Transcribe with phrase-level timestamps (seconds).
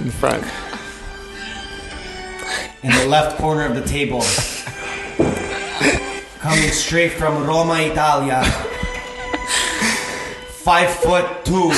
[0.00, 0.44] in the front.
[2.82, 4.22] in the left corner of the table.
[6.40, 8.42] Coming straight from Roma, Italia.
[10.64, 11.72] Five foot two.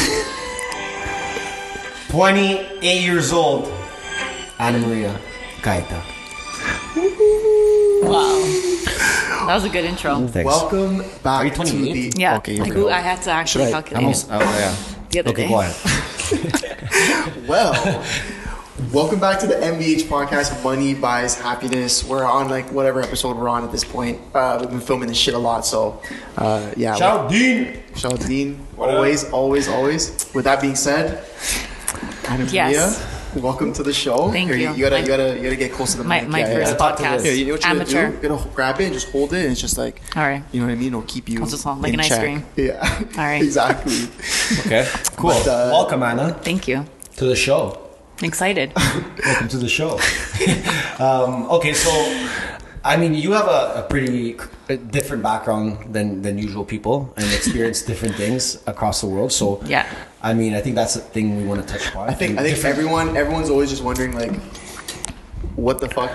[2.10, 3.72] 28 years old.
[4.58, 5.18] Anna Maria
[5.62, 6.02] Gaeta.
[8.04, 8.42] Wow.
[9.46, 10.28] That was a good intro.
[10.28, 10.46] Thanks.
[10.46, 12.14] Welcome back you to 28?
[12.14, 12.20] the.
[12.20, 12.36] Yeah.
[12.36, 12.58] Okay.
[12.58, 12.70] I, okay.
[12.70, 14.76] go- I had to actually Should I- calculate Almost, oh, yeah.
[15.10, 15.48] the other Okay, day.
[15.48, 16.68] go ahead.
[17.48, 17.72] Well,
[18.92, 20.62] welcome back to the MBH podcast.
[20.62, 22.04] Money buys happiness.
[22.04, 24.20] We're on like whatever episode we're on at this point.
[24.34, 26.00] Uh, we've been filming this shit a lot, so
[26.36, 26.94] uh, yeah.
[26.94, 27.82] Shout out Dean.
[27.96, 28.66] Shout out to Dean.
[28.78, 30.30] Always, always, always.
[30.34, 31.24] With that being said,
[32.28, 32.98] Anna Yes.
[33.00, 34.30] Maria, welcome to the show.
[34.30, 34.72] Thank Here, you.
[34.74, 36.28] You gotta, My- you gotta, you gotta get close to the mic.
[36.28, 36.78] my yeah, first yeah.
[36.78, 37.16] podcast.
[37.18, 37.26] this.
[37.26, 38.02] Yeah, you know what you Amateur.
[38.06, 38.28] gotta do?
[38.28, 40.42] You gotta grab it and just hold it, and it's just like, All right.
[40.52, 40.88] you know what I mean?
[40.88, 41.40] It'll keep you.
[41.40, 42.44] I'll just hold- like in an ice cream.
[42.56, 43.04] Yeah.
[43.18, 43.42] All right.
[43.42, 44.08] exactly.
[44.66, 45.30] Okay, cool.
[45.30, 46.84] But, uh, Welcome, Anna, Thank you.
[47.16, 47.78] to the show.
[48.22, 48.72] Excited.
[49.24, 49.98] Welcome to the show.
[51.02, 51.90] um, okay, so
[52.84, 54.36] I mean, you have a, a pretty
[54.90, 59.32] different background than than usual people, and experience different things across the world.
[59.32, 59.86] So Yeah.
[60.22, 62.08] I mean, I think that's the thing we want to touch upon.
[62.08, 64.34] I think I think different- everyone everyone's always just wondering like,
[65.56, 66.10] what the fuck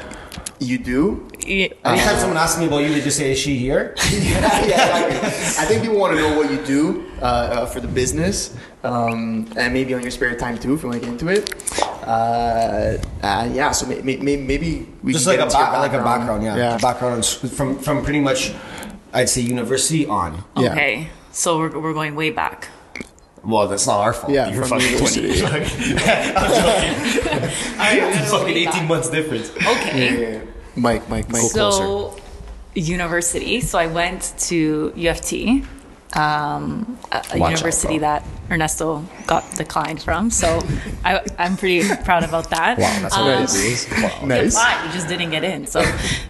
[0.60, 1.28] you do?
[1.48, 1.68] Yeah.
[1.86, 5.18] Anytime someone asks me about you, they just say, "Is she here?" yeah, exactly.
[5.64, 8.54] I think people want to know what you do uh, uh, for the business,
[8.84, 11.54] um, and maybe on your spare time too, if you want to get into it.
[12.04, 15.58] Uh, uh, yeah, so may, may, may- maybe we just can like a get into
[15.58, 16.78] your back, like a background, yeah, yeah.
[16.78, 18.52] Background on from from pretty much,
[19.14, 20.44] I'd say university on.
[20.58, 20.74] Yeah.
[20.74, 21.08] Okay.
[21.32, 22.68] So we're, we're going way back.
[23.44, 24.34] Well, that's not our fault.
[24.34, 25.30] Yeah, You're from fucking university.
[25.30, 25.42] It's
[28.36, 29.50] fucking eighteen months difference.
[29.56, 30.04] Okay.
[30.04, 30.52] Yeah, yeah.
[30.78, 31.42] Mike, Mike, Mike.
[31.42, 32.16] So,
[32.76, 33.60] university.
[33.62, 35.64] So I went to U of T,
[36.14, 38.08] um, a, a Watch out, university bro.
[38.08, 40.30] that Ernesto got declined from.
[40.30, 40.62] So
[41.04, 42.78] I, I'm pretty proud about that.
[42.78, 43.56] Wow, that's Um, what nice.
[43.56, 43.88] it is.
[43.92, 44.08] Wow.
[44.22, 44.56] He Nice.
[44.56, 45.66] applied, he just didn't get in.
[45.68, 45.82] So,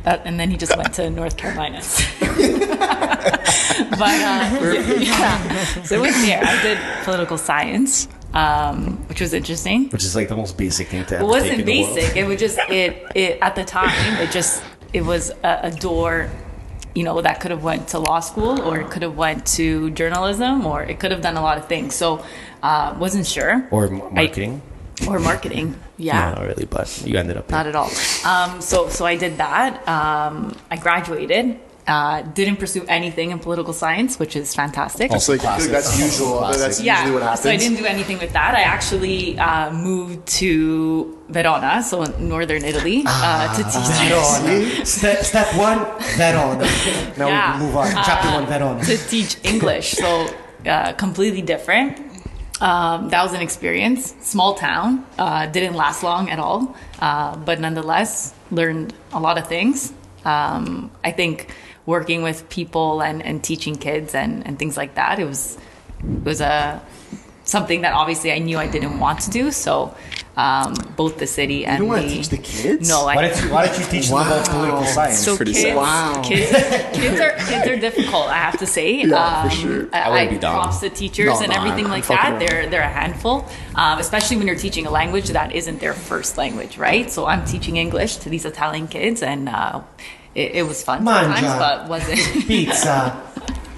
[0.04, 1.82] that, and then he just went to North Carolina.
[2.20, 4.50] but uh,
[5.00, 6.42] yeah, so I went there.
[6.44, 9.90] I did political science, um, which was interesting.
[9.90, 11.96] Which is like the most basic thing to ever It wasn't in the world.
[11.96, 12.16] basic.
[12.16, 12.92] It was just it.
[13.16, 14.14] It at the time.
[14.24, 16.30] It just it was a, a door.
[16.96, 19.92] You know that could have went to law school, or it could have went to
[19.92, 21.94] journalism, or it could have done a lot of things.
[21.94, 22.24] So,
[22.64, 23.68] uh, wasn't sure.
[23.70, 24.62] Or marketing.
[25.08, 25.76] or marketing.
[25.98, 26.32] Yeah.
[26.36, 27.50] Not really, but you ended up.
[27.52, 27.92] Not at all.
[28.26, 29.88] Um, so, so I did that.
[29.88, 31.60] Um, I graduated.
[31.88, 35.10] Uh, didn't pursue anything in political science, which is fantastic.
[35.10, 36.06] It's like I that's Classic.
[36.06, 36.40] usual.
[36.40, 36.60] Classic.
[36.60, 37.42] That's yeah, usually what happens.
[37.44, 38.56] so I didn't do anything with that.
[38.56, 43.88] I actually uh, moved to Verona, so in northern Italy, uh, to teach.
[44.04, 44.86] Verona.
[44.86, 45.80] Step, step one,
[46.18, 46.68] Verona.
[47.18, 47.58] Now Yeah.
[47.58, 47.88] we move on.
[48.04, 48.84] Chapter Uh, one, Verona.
[48.84, 49.92] to teach English.
[49.92, 50.28] So
[50.66, 51.98] uh, completely different.
[52.60, 54.14] Um, that was an experience.
[54.22, 55.06] Small town.
[55.18, 59.94] Uh, didn't last long at all, uh, but nonetheless learned a lot of things.
[60.26, 61.48] Um, I think
[61.88, 65.18] working with people and, and teaching kids and, and things like that.
[65.18, 65.58] It was
[66.04, 66.80] it was a
[67.46, 69.52] something that obviously I knew I didn't want to do.
[69.52, 69.96] So
[70.36, 72.88] um, both the city and don't wanna the, teach the kids?
[72.90, 75.18] No, I Why did you, why did you teach them about political science?
[75.18, 75.76] so pretty kids, sad.
[75.78, 76.22] Wow.
[76.24, 76.52] kids,
[76.96, 78.28] kids are kids are difficult.
[78.28, 79.02] I have to say.
[79.04, 79.90] Um, Yeah, for sure.
[79.94, 80.62] I, I wouldn't I be down.
[80.62, 82.40] props to teachers No, and no, everything I'm- like I'm that.
[82.40, 86.38] They're they're a handful, um, especially when you're teaching a language that isn't their first
[86.38, 87.10] language, right?
[87.10, 89.82] So I'm teaching English to these Italian kids, and uh,
[90.38, 91.36] it, it was fun Mangia.
[91.36, 93.24] sometimes, but wasn't Pizza.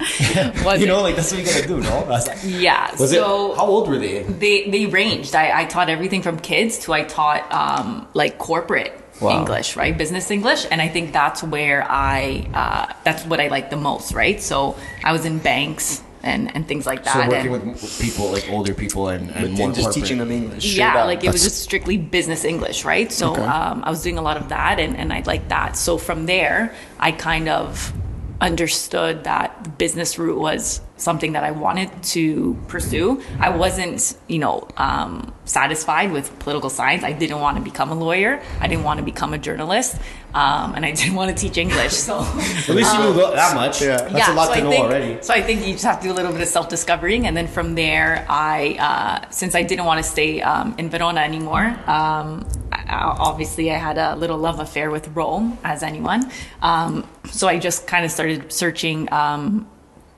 [0.78, 2.04] you know, like that's what you gotta do, no?
[2.04, 2.90] Like, yeah.
[2.98, 3.56] was so it?
[3.56, 4.22] How old were they?
[4.22, 5.34] they they ranged.
[5.34, 9.38] I, I taught everything from kids to I taught um, like corporate Wow.
[9.38, 9.96] English, right?
[9.96, 14.14] Business English, and I think that's where I uh, that's what I like the most,
[14.14, 14.40] right?
[14.40, 17.14] So I was in banks and and things like that.
[17.14, 19.94] So working and, with people, like older people, and, and And more just corporate.
[20.04, 20.76] teaching them English.
[20.76, 21.06] yeah, up.
[21.06, 23.10] like it was just strictly business English, right?
[23.10, 23.42] So Okay.
[23.42, 25.76] um, I was doing a lot of that, and, and I liked that.
[25.76, 27.92] So from there, I kind of
[28.40, 33.22] understood that the business route was something that I wanted to pursue.
[33.38, 37.04] I wasn't, you know, um, satisfied with political science.
[37.04, 38.40] I didn't want to become a lawyer.
[38.60, 39.96] I didn't want to become a journalist,
[40.34, 41.92] um, and I didn't want to teach English.
[41.92, 43.82] So At least you knew that much.
[43.82, 43.96] Yeah.
[44.08, 45.22] That's a lot so to I know think, already.
[45.22, 47.36] So I think you just have to do a little bit of self discovering, and
[47.36, 51.64] then from there, I uh, since I didn't want to stay um, in Verona anymore.
[51.86, 56.30] Um, I, I- obviously, I had a little love affair with Rome, as anyone.
[56.62, 59.08] Um, so I just kind of started searching.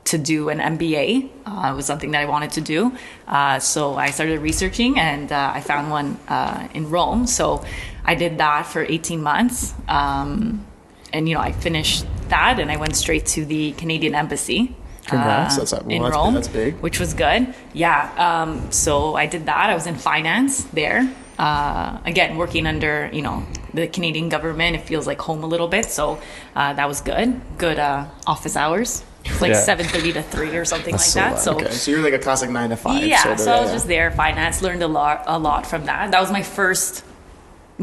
[0.06, 2.92] To do an MBA uh, it was something that I wanted to do.
[3.26, 7.26] Uh, so I started researching and uh, I found one uh, in Rome.
[7.26, 7.64] So
[8.04, 9.74] I did that for 18 months.
[9.88, 10.66] Um,
[11.12, 14.74] and, you know, I finished that and I went straight to the Canadian Embassy
[15.06, 15.56] Congrats.
[15.56, 16.74] uh, That's- well, in that's- Rome, that's big.
[16.80, 17.54] which was good.
[17.72, 18.10] Yeah.
[18.16, 19.70] Um, so I did that.
[19.70, 21.08] I was in finance there.
[21.38, 23.42] Uh, again, working under you know
[23.74, 25.86] the Canadian government, it feels like home a little bit.
[25.86, 26.18] So
[26.54, 27.40] uh, that was good.
[27.58, 29.02] Good uh, office hours.
[29.24, 29.60] It's like Yeah.
[29.60, 31.54] seven thirty to three or something That's like so that.
[31.56, 31.60] loud.
[31.60, 33.04] So Okay, so you're like a classic nine to five.
[33.04, 33.74] yeah, sort of, so I was yeah.
[33.76, 36.10] just there, finance, learned a lot, a lot from that.
[36.10, 37.04] That was my first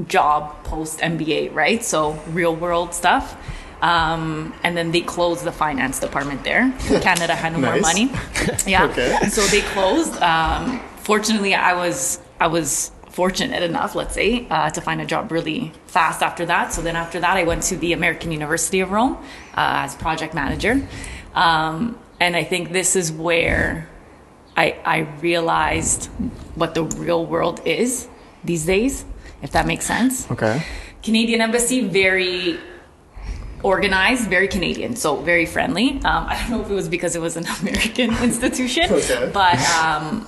[0.08, 1.84] job post MBA, right?
[1.84, 3.36] So real world stuff.
[3.82, 6.74] Um, and then they closed the finance department there.
[7.02, 8.12] Canada had no more money.
[8.68, 8.84] Yeah.
[8.86, 9.30] Okay.
[9.30, 10.22] So they closed.
[10.22, 15.32] Um, fortunately, I was I was fortunate enough, let's say, uh, to find a job
[15.32, 16.72] really fast after that.
[16.74, 19.14] So then after that, I went to the American University of Rome
[19.56, 20.82] uh, as project manager.
[21.40, 23.88] Um, and I think this is where
[24.58, 26.08] I, I realized
[26.56, 28.08] what the real world is
[28.44, 29.06] these days,
[29.42, 30.30] if that makes sense.
[30.30, 30.62] Okay.
[31.02, 32.60] Canadian Embassy, very
[33.64, 35.92] organized, very Canadian, so very friendly.
[36.04, 39.30] Um, I don't know if it was because it was an American institution, Okay.
[39.34, 40.28] but um,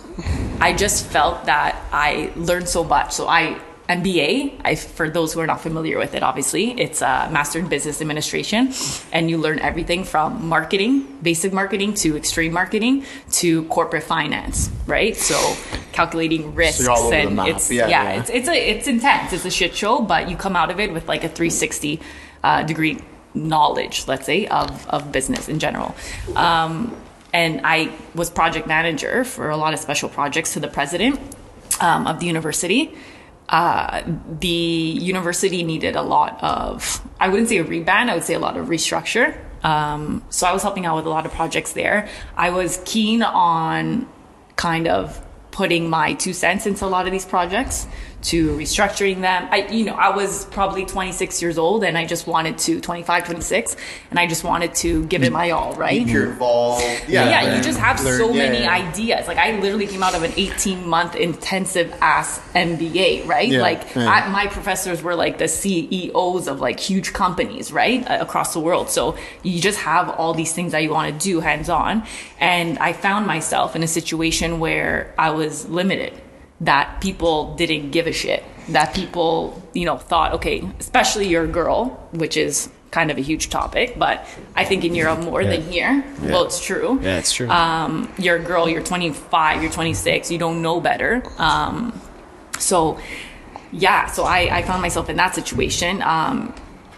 [0.62, 3.12] I just felt that I learned so much.
[3.12, 3.60] So I
[3.92, 7.68] MBA, I, for those who are not familiar with it, obviously, it's a Master in
[7.68, 8.72] Business Administration,
[9.12, 15.18] and you learn everything from marketing, basic marketing, to extreme marketing, to corporate finance, right?
[15.18, 15.36] So
[15.92, 17.48] calculating risks you're all over the and map.
[17.48, 18.20] it's Yeah, yeah, yeah.
[18.22, 19.34] it's it's a it's intense.
[19.34, 22.00] It's a shit show, but you come out of it with like a 360
[22.44, 22.98] uh, degree
[23.34, 25.94] knowledge, let's say, of of business in general.
[26.36, 26.96] Um,
[27.34, 31.20] and I was project manager for a lot of special projects to the president
[31.82, 32.96] um, of the university.
[33.52, 34.02] Uh,
[34.40, 38.40] the university needed a lot of, I wouldn't say a rebrand, I would say a
[38.40, 39.38] lot of restructure.
[39.64, 42.08] Um, so I was helping out with a lot of projects there.
[42.38, 44.08] I was keen on
[44.56, 45.22] kind of
[45.52, 47.88] putting my two cents into a lot of these projects
[48.22, 52.28] to restructuring them i you know i was probably 26 years old and i just
[52.28, 53.76] wanted to 25 26
[54.10, 56.84] and i just wanted to give it my all right You're involved.
[57.08, 57.30] Yeah.
[57.30, 58.72] yeah, you just have Learn- so yeah, many yeah.
[58.90, 59.28] ideas.
[59.28, 63.52] Like I literally came out of an 18 month intensive ass MBA, right?
[63.52, 63.96] Like.
[63.96, 68.90] I, my professors were like the CEOs of like huge companies, right, across the world.
[68.90, 72.04] So you just have all these things that you want to do hands on.
[72.40, 76.14] And I found myself in a situation where I was limited.
[76.62, 78.44] That people didn't give a shit.
[78.70, 83.22] That people, you know, thought, okay, especially you're a girl, which is kind of a
[83.22, 86.04] huge topic, but I think in Europe more than here.
[86.24, 87.50] Well, it's true Yeah, it's true.
[87.50, 91.24] um, you're a girl, you're 25, you're 26, you don't know better.
[91.38, 92.00] Um,
[92.60, 93.00] so,
[93.72, 96.02] yeah, so I, I found myself in that situation.
[96.02, 96.54] Um,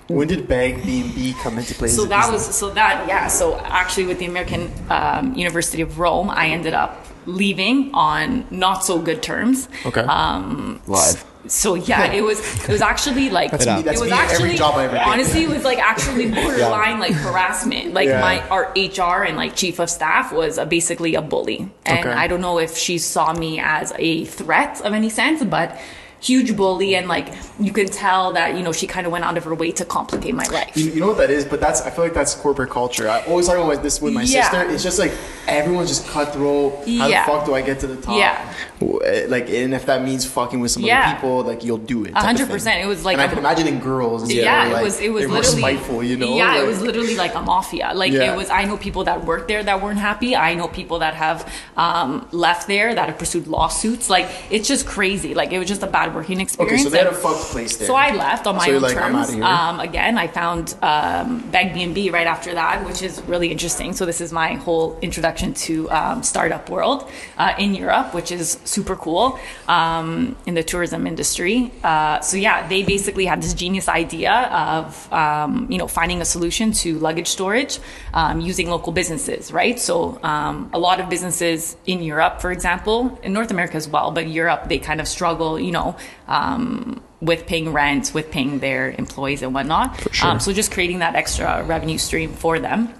[0.07, 1.89] When did Bagbnb come into play?
[1.89, 6.29] so that was, so that, yeah, so actually with the American um, University of Rome,
[6.31, 9.67] I ended up leaving on not so good terms.
[9.85, 10.01] Okay.
[10.01, 11.23] Um, Live.
[11.47, 14.23] so yeah, it was it was actually like That's me- that's it was me in
[14.23, 15.01] every actually job I ever did.
[15.07, 17.93] honestly it was like actually borderline like harassment.
[17.93, 18.21] Like Yeah.
[18.21, 22.09] my our HR and like chief of staff was uh basically a bully, and Okay.
[22.09, 25.77] I don't know if she saw me as a threat of any sense, but
[26.23, 27.27] huge bully and like
[27.59, 29.83] you can tell that you know she kind of went out of her way to
[29.85, 30.75] complicate my life.
[30.77, 33.09] You, you know what that is, but that's I feel like that's corporate culture.
[33.09, 34.43] I always talk about this with my Yeah.
[34.49, 34.69] sister.
[34.69, 35.11] It's just like
[35.47, 36.75] everyone's just cutthroat.
[36.77, 37.25] How Yeah.
[37.25, 38.17] the fuck do I get to the top?
[38.17, 38.53] Yeah.
[38.81, 41.01] Eh, Like, and if that means fucking with some Yeah.
[41.01, 42.11] other people, like you'll do it.
[42.11, 42.81] A type of hundred percent.
[42.83, 44.31] It was like and I can imagine in girls.
[44.31, 46.03] yeah, well, it was it was literally spiteful.
[46.03, 46.35] You know?
[46.35, 47.91] Yeah, it was literally like a mafia.
[47.93, 48.49] Like it was.
[48.49, 50.35] I know people that worked there that weren't happy.
[50.35, 54.09] I know people that have um, left there that have pursued lawsuits.
[54.09, 55.33] Like it's just crazy.
[55.33, 56.81] Like it was just a bad working experience.
[56.81, 57.87] Okay, so they had a fucked place there.
[57.87, 59.29] So I left on my So own like, terms.
[59.35, 63.93] Um, again, I found um, Bagbnb right after that, which is really interesting.
[63.93, 68.59] So this is my whole introduction to um, startup world uh, in Europe, which is
[68.65, 71.71] super cool um, in the tourism industry.
[71.83, 76.25] Uh, so yeah, they basically had this genius idea of um, you know finding a
[76.25, 77.79] solution to luggage storage
[78.13, 79.79] um, using local businesses, right?
[79.79, 84.11] So um, a lot of businesses in Europe, for example, in North America as well,
[84.11, 85.95] but Europe they kind of struggle, you know.
[86.27, 89.97] Um, with paying rent, with paying their employees and whatnot.
[90.11, 90.29] sure.
[90.29, 92.93] Um, so just creating that extra revenue stream for them.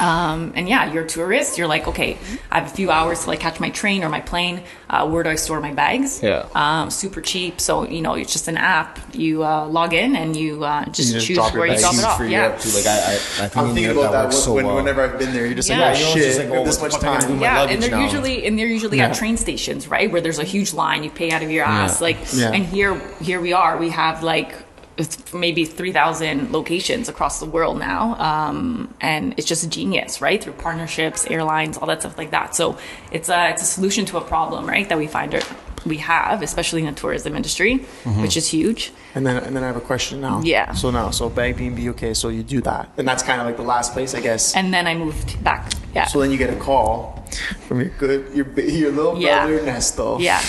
[0.00, 1.58] Um, and yeah, you're a tourist.
[1.58, 2.16] You're like, okay,
[2.52, 4.62] I have a few hours to like catch my train or my plane.
[4.88, 6.22] Uh, where do I store my bags?
[6.22, 6.46] Yeah.
[6.54, 7.60] Um, super cheap.
[7.60, 8.98] So you know, it's just an app.
[9.12, 11.82] You uh, log in and you uh, just, You just choose drop your where you
[11.82, 12.00] bags.
[12.00, 12.52] drop it Huge off.
[12.52, 12.58] Yeah.
[12.58, 12.76] Too.
[12.76, 13.16] Like I, I, I
[13.48, 14.76] think I'm thinking about that that so when, well.
[14.76, 15.46] whenever I've been there.
[15.46, 15.80] You're just Yeah.
[15.90, 17.18] like, Yeah, oh you shit, just like, have oh, this much the fuck am I
[17.20, 17.28] time.
[17.28, 17.40] doing?
[17.40, 18.00] yeah, and they're now.
[18.04, 19.08] usually and they're usually Yeah.
[19.08, 20.10] at train stations, right?
[20.10, 22.00] Where there's a huge line, you pay out of your ass.
[22.00, 22.52] Like, Yeah.
[22.52, 23.76] and here here we are.
[23.78, 24.52] We have like
[24.98, 30.42] it's maybe three thousand locations across the world now, um, and it's just genius, right?
[30.42, 32.54] Through partnerships, airlines, all that stuff like that.
[32.54, 32.76] So
[33.12, 34.88] it's a it's a solution to a problem, right?
[34.88, 35.46] That we find it
[35.86, 37.78] we have, especially in the tourism industry,
[38.20, 38.92] which is huge.
[39.14, 40.42] And then, and then I have a question now.
[40.44, 40.72] Yeah.
[40.72, 43.62] So now, so B&B, okay, so you do that, and that's kind of like the
[43.62, 44.54] last place, I guess.
[44.54, 46.06] And then I moved back Yeah.
[46.06, 47.24] So then you get a call
[47.66, 49.46] from your good your your little Yeah.
[49.46, 50.20] brother Nesto.
[50.20, 50.42] Yeah.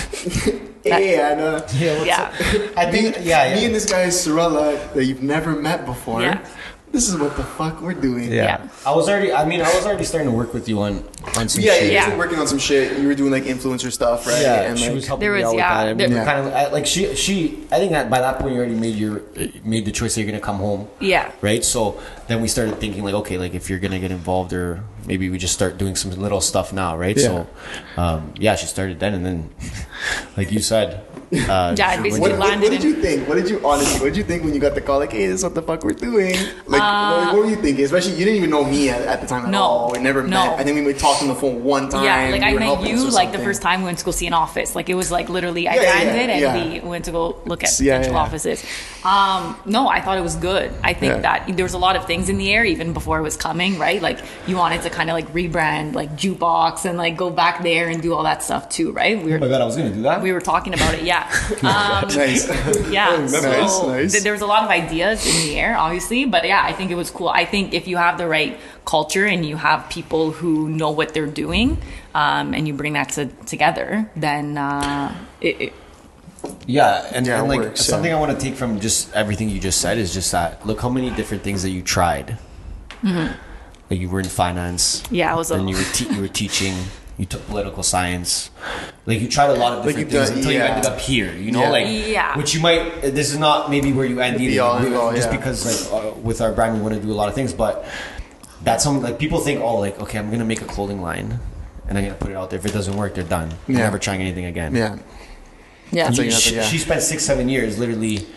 [0.84, 1.66] hey Anna.
[1.74, 2.22] Yeah, what's Yeah.
[2.22, 2.34] up?
[2.78, 3.56] I think, me, yeah, yeah.
[3.56, 6.22] me and this guy Sorella that you've never met before.
[6.22, 6.40] Yeah.
[6.91, 8.31] This is what the fuck we're doing.
[8.31, 8.43] yeah.
[8.63, 8.67] Yeah.
[8.86, 9.31] I was already.
[9.31, 11.03] I mean, I was already starting to work with you on
[11.38, 11.84] on some Yeah, shit.
[11.86, 12.10] you Yeah.
[12.10, 12.98] were working on some shit.
[12.98, 14.41] You were doing like influencer stuff, right?
[14.41, 16.03] Yeah, and she like, was helping There me was- out yeah, with that.
[16.03, 16.25] I mean, Yeah.
[16.25, 17.60] kind of I- like she, she.
[17.72, 19.22] I think that by that point you already made your
[19.63, 20.88] made the choice that you're gonna come home.
[21.00, 21.29] Yeah.
[21.41, 21.63] Right.
[21.63, 25.29] So then we started thinking like, okay, like if you're gonna get involved, or maybe
[25.29, 27.15] we just start doing some little stuff now, right?
[27.15, 27.24] Yeah.
[27.24, 27.48] So,
[27.98, 29.50] um, yeah, she started then, and then,
[30.38, 31.01] like you said,
[31.32, 33.28] uh, Yeah, basically What, you- what, landed what did you think?
[33.28, 34.00] What did you honestly?
[34.00, 35.00] What did you think when you got the call?
[35.00, 36.36] Like, hey, this is what the fuck we're doing.
[36.66, 37.84] Like, what, what were you thinking?
[37.86, 39.62] Especially, you didn't even know me at, at the time at No.
[39.62, 39.92] all.
[39.92, 40.30] We never No.
[40.30, 40.60] met.
[40.60, 42.04] I think we would talk on the phone one time.
[42.04, 44.12] Yeah, like We I were met you like the first time we went to go
[44.12, 44.76] see an office.
[44.76, 46.82] Like it was like literally I Yeah, yeah, landed and yeah.
[46.84, 48.20] we went to go look at Yeah, potential yeah.
[48.20, 48.66] offices.
[49.04, 50.72] Um, no, I thought it was good.
[50.84, 51.22] I think Yeah.
[51.22, 53.78] that there was a lot of things in the air even before it was coming,
[53.80, 54.02] right?
[54.02, 57.88] Like you wanted to kind of like rebrand like jukebox and like go back there
[57.90, 59.22] and do all that stuff too, right?
[59.24, 60.22] We Oh my god, I was gonna do that.
[60.22, 61.19] we were talking about it, yeah.
[61.64, 62.48] Um, Nice.
[62.90, 64.12] yeah Nice, so nice.
[64.12, 66.92] th- there was a lot of ideas in the air obviously but yeah i think
[66.92, 70.32] it was cool i think if you have the right culture and you have people
[70.32, 71.78] who know what they're doing
[72.16, 75.74] um, and you bring that to, together then uh, it, it,
[76.66, 78.18] Yeah, and, Yeah, and like works, something yeah.
[78.18, 80.90] I want to take from just everything you just said is just that look how
[80.90, 82.38] many different things that you tried.
[83.04, 85.02] Like you were in finance.
[85.04, 85.16] Mm-hmm.
[85.16, 86.76] Yeah, I was a- Then you were te- you were teaching.
[87.20, 88.50] You took political science.
[89.06, 91.32] Like you tried a lot of different you've things done- until you ended up here.
[91.34, 91.70] You know, Yeah.
[91.70, 92.38] like Yeah.
[92.38, 93.02] which you might.
[93.02, 94.52] This is not maybe where you end The either.
[94.54, 95.36] be all and all, just yeah.
[95.38, 97.86] because like uh, with our brand we want to do a lot of things, but
[98.64, 101.40] that's something like people think oh like okay I'm gonna make a clothing line.
[101.90, 102.60] And I'm gonna put it out there.
[102.60, 103.50] If it doesn't work, they're done.
[103.68, 104.74] They're never trying anything again.
[104.76, 104.96] Yeah.
[105.92, 106.62] yeah And So you- you have to- she, yeah.
[106.64, 108.28] she spent six, seven years literally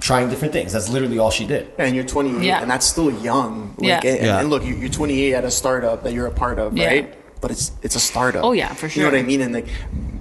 [0.00, 0.72] trying different things.
[0.72, 1.68] That's literally all she did.
[1.78, 2.60] And you're 28, Yeah.
[2.60, 3.74] and that's still young.
[3.78, 4.00] Like, Yeah.
[4.10, 4.40] And, Yeah.
[4.40, 6.86] and look, you- you're 28 at a startup that you're a part of, Yeah.
[6.88, 7.14] right?
[7.40, 8.44] But it's it's a startup.
[8.44, 9.04] Oh, yeah, for sure.
[9.04, 9.40] You know what I mean?
[9.42, 9.66] And like,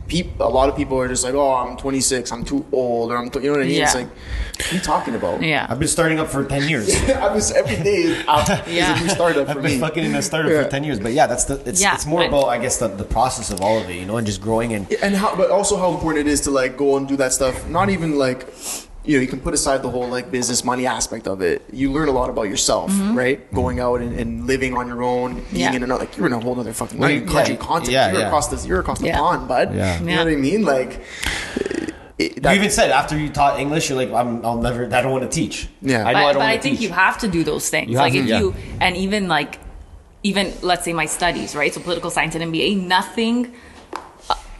[0.07, 2.29] peop, a lot of people are just like, "Oh, I'm 26.
[2.31, 3.81] I'm too old," or "I'm," you know what I mean?
[3.81, 5.41] It's like, what are you talking about?
[5.41, 6.93] yeah I've been starting up for ten years.
[7.09, 8.93] I was every day is, out, Yeah.
[8.95, 9.69] is a new startup I've me.
[9.69, 10.63] been fucking in a startup Yeah.
[10.63, 10.99] for ten years.
[10.99, 11.55] But yeah, that's the.
[11.67, 13.95] It's, Yeah, it's more but- about I guess the, the process of all of it,
[13.95, 16.51] you know, and just growing and and how, but also how important it is to
[16.51, 17.55] like go and do that stuff.
[17.69, 18.45] Not even like,
[19.05, 21.61] you know, you can put aside the whole like business money aspect of it.
[21.71, 23.51] You learn a lot about yourself, right?
[23.53, 25.57] Going out and, and living on your own, being Mm-hmm.
[25.57, 25.73] Yeah.
[25.73, 27.91] in another, like you're in a whole other fucking, Well, not even yeah, country content.
[27.91, 28.27] yeah, you're yeah.
[28.27, 29.17] across the, you're across the Yeah.
[29.19, 29.75] pond, bud.
[29.75, 29.99] Yeah.
[29.99, 30.63] You know what I mean?
[30.63, 31.01] Like,
[32.17, 34.85] it, that, you even said after you taught English, you're like, I'm, I'll never.
[34.85, 35.67] I don't want to teach.
[35.81, 36.05] Yeah.
[36.07, 36.87] I know but, I don't but I think teach.
[36.87, 37.89] you have to do those things.
[37.91, 38.39] You have like to, if yeah.
[38.39, 39.59] you and even like
[40.23, 41.73] even let's say my studies, right?
[41.73, 43.53] So political science and MBA, nothing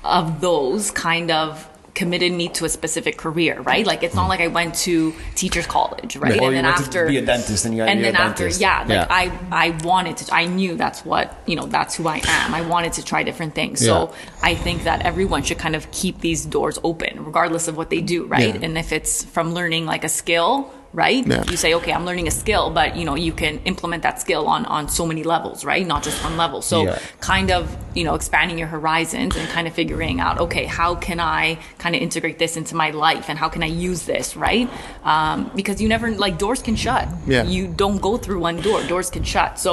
[0.04, 3.88] of those kind of committed me to a specific career, right?
[3.88, 4.30] Like it's not hmm.
[4.30, 6.32] like I went to teachers college, right?
[6.32, 8.02] Or and you then went to after be a dentist and you got to and
[8.02, 8.62] be a then after dentist.
[8.62, 9.08] yeah, like Yeah.
[9.10, 12.54] I I wanted to I knew that's what, you know, that's who I am.
[12.54, 13.80] I wanted to try different things.
[13.80, 14.30] So Yeah.
[14.44, 18.02] I think that everyone should kind of keep these doors open regardless of what they
[18.02, 18.54] do, right?
[18.54, 18.62] Yeah.
[18.62, 21.26] And if it's from learning like a skill right?
[21.28, 21.44] Yeah.
[21.52, 24.48] you say okay i'm learning a skill but you know you can implement that skill
[24.48, 25.86] on on so many levels right?
[25.86, 26.62] Not just one level.
[26.62, 27.00] So Yeah.
[27.20, 27.62] kind of
[27.98, 31.94] you know expanding your horizons and kind of figuring out okay how can i kind
[31.96, 34.68] of integrate this into my life and how can i use this right?
[35.04, 37.08] Um, because you never like doors can shut.
[37.28, 37.44] Yeah.
[37.56, 38.80] you don't go through one door.
[38.94, 39.60] Doors can shut.
[39.60, 39.72] So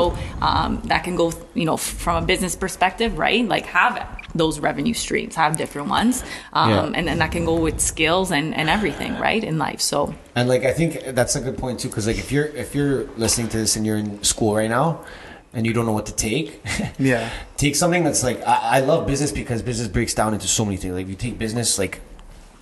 [0.48, 3.42] um, that can go you know from a business perspective right?
[3.54, 3.94] Like have
[4.34, 6.92] those revenue streams have different ones um, Yeah.
[6.98, 10.48] and then that can go with skills and, and everything right in life so And
[10.48, 13.48] like I think that's a good point too, because like if you're if you're listening
[13.48, 15.04] to this and you're in school right now,
[15.54, 16.62] and you don't know what to take,
[16.98, 17.28] Yeah.
[17.58, 20.78] take something that's like I, I love business because business breaks down into so many
[20.78, 20.94] things.
[20.94, 22.00] Like if you take business, like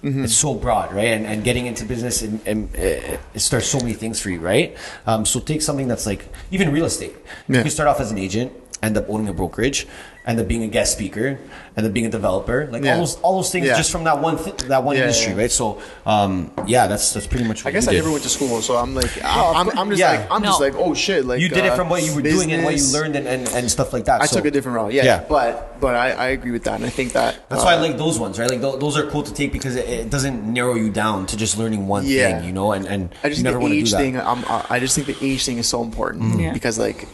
[0.02, 0.24] Mm-hmm.
[0.24, 1.08] it's so broad, right?
[1.12, 4.40] And, and getting into business and, and uh, it starts so many things for you,
[4.40, 4.74] right?
[5.06, 7.12] Um, so take something that's like even real estate.
[7.48, 7.58] Yeah.
[7.58, 8.50] You can start off as an agent,
[8.82, 9.86] end up owning a brokerage,
[10.26, 11.38] end up being a guest speaker,
[11.76, 12.68] end up being a developer.
[12.70, 12.92] Like Yeah.
[12.94, 13.76] all those all those things Yeah.
[13.76, 15.38] just from that one th- that one Yeah, industry, yeah.
[15.40, 15.50] right?
[15.50, 17.64] So um, yeah, that's that's pretty much.
[17.64, 18.00] What I guess you I did.
[18.00, 20.10] never went to school, so I'm like, I'm, I'm, I'm just yeah.
[20.10, 22.22] like, I'm just like, oh shit, like you did it uh, from what you were
[22.22, 24.20] doing and what you learned and, and, and stuff like that.
[24.22, 25.04] I So took a different route, yeah.
[25.04, 25.24] Yeah.
[25.28, 27.76] But but I, I agree with that, and I think that That's uh, why I
[27.80, 28.48] like those ones, right?
[28.50, 31.36] Like tho- those are cool to take because it, it doesn't narrow you down to
[31.36, 32.38] just learning one Yeah.
[32.38, 32.72] thing, you know.
[32.72, 33.96] And and I just you never the want to do age that.
[33.98, 34.20] thing.
[34.20, 36.52] I'm, uh, I just think the age thing is so important Yeah.
[36.52, 37.08] because like.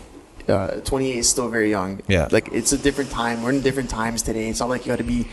[0.48, 2.00] Uh, 28 is still very young.
[2.06, 2.28] Yeah.
[2.30, 3.42] Like it's a different time.
[3.42, 4.48] We're in different times today.
[4.48, 5.26] It's not like you got to be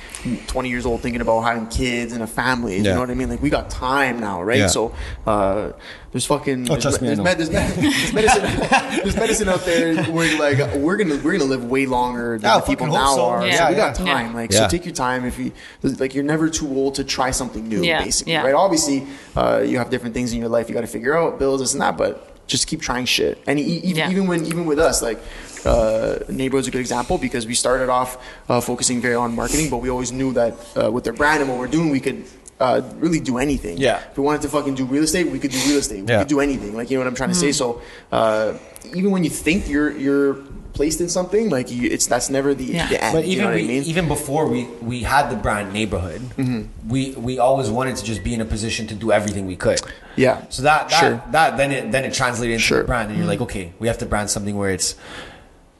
[0.47, 2.77] 20 years old thinking about having kids and a family.
[2.77, 2.81] Yeah.
[2.81, 3.29] You know what I mean?
[3.29, 4.57] Like we got time now, right?
[4.59, 4.67] Yeah.
[4.67, 4.95] So
[5.27, 5.73] uh,
[6.11, 8.43] there's fucking Oh, there's, trust me, there's, med- there's, med- there's medicine
[9.03, 12.55] there's medicine out there where like we're gonna we're gonna live way longer than Yeah,
[12.57, 13.25] I the people fucking hope now so.
[13.25, 13.45] are.
[13.45, 13.57] Yeah.
[13.57, 14.13] So we Yeah, got yeah.
[14.13, 14.33] time.
[14.33, 14.59] Like Yeah.
[14.59, 15.25] so, take your time.
[15.25, 15.51] If you
[15.83, 17.83] like, you're never too old to try something new.
[17.83, 18.43] Yeah, Basically, yeah.
[18.43, 18.53] right?
[18.55, 19.05] Obviously,
[19.35, 21.73] uh, you have different things in your life you got to figure out, bills, this
[21.73, 21.97] and that.
[21.97, 23.37] But just keep trying shit.
[23.47, 24.09] And e- e- Yeah.
[24.11, 25.19] even when even with us, like
[25.65, 28.17] uh, Neighborhood's a good example because we started off
[28.49, 31.49] uh, focusing very on marketing, but we always knew that uh, with their brand and
[31.49, 32.25] what we're doing, we could.
[32.63, 33.75] Uh, really do anything.
[33.77, 33.99] Yeah.
[34.09, 36.01] If we wanted to fucking do real estate, we could do real estate.
[36.05, 36.19] We Yeah.
[36.19, 36.71] could do anything.
[36.79, 37.51] Like you know what I'm trying to say.
[37.51, 37.81] So
[38.19, 38.53] uh,
[38.99, 40.35] even when you think you're you're
[40.79, 42.87] placed in something, like you, it's that's never the, Yeah.
[42.87, 43.13] the end.
[43.15, 43.83] But you even know what we, I mean?
[43.83, 46.61] even before we we had the brand neighborhood, Mm-hmm.
[46.93, 49.81] we we always wanted to just be in a position to do everything we could.
[50.15, 50.35] Yeah.
[50.49, 51.15] So that that, Sure.
[51.35, 52.81] that then it then it translated into Sure.
[52.83, 54.95] the brand, and you're like, okay, we have to brand something where it's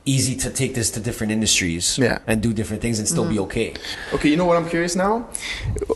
[0.06, 2.20] easy to take this to different industries, Yeah.
[2.28, 3.74] and do different things and still be okay.
[4.14, 5.30] Okay, you know what I'm curious now?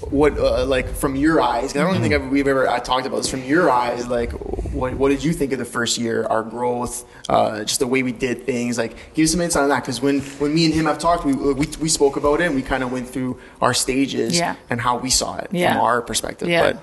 [0.10, 1.74] What uh, like from your eyes?
[1.74, 3.30] 'cause I don't think I've, we've ever I talked about this.
[3.30, 4.32] From your eyes, like
[4.72, 6.26] what what did you think of the first year?
[6.30, 8.78] Our growth, uh, just the way we did things.
[8.78, 9.82] Like give us some insight on that.
[9.84, 12.56] Because when when me and him have talked, we we, we spoke about it and
[12.56, 14.56] we kind of went through our stages Yeah.
[14.70, 15.74] and how we saw it Yeah.
[15.74, 16.48] from our perspective.
[16.48, 16.74] Yeah.
[16.74, 16.76] But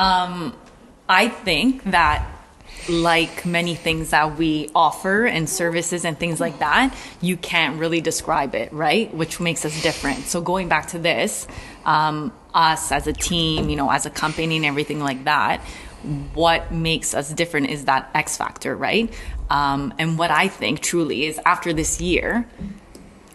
[0.00, 0.54] Um,
[1.08, 2.24] I think that
[2.88, 8.00] like many things that we offer and services and things like that, you can't really
[8.00, 9.12] describe it, right?
[9.14, 10.26] Which makes us different.
[10.26, 11.46] So going back to this,
[11.84, 15.60] um, us as a team, you know, as a company and everything like that,
[16.34, 19.12] what makes us different is that X factor, right?
[19.50, 22.48] Um, and what I think truly is after this year,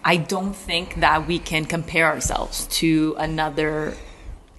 [0.04, 3.96] I don't think that we can compare ourselves to another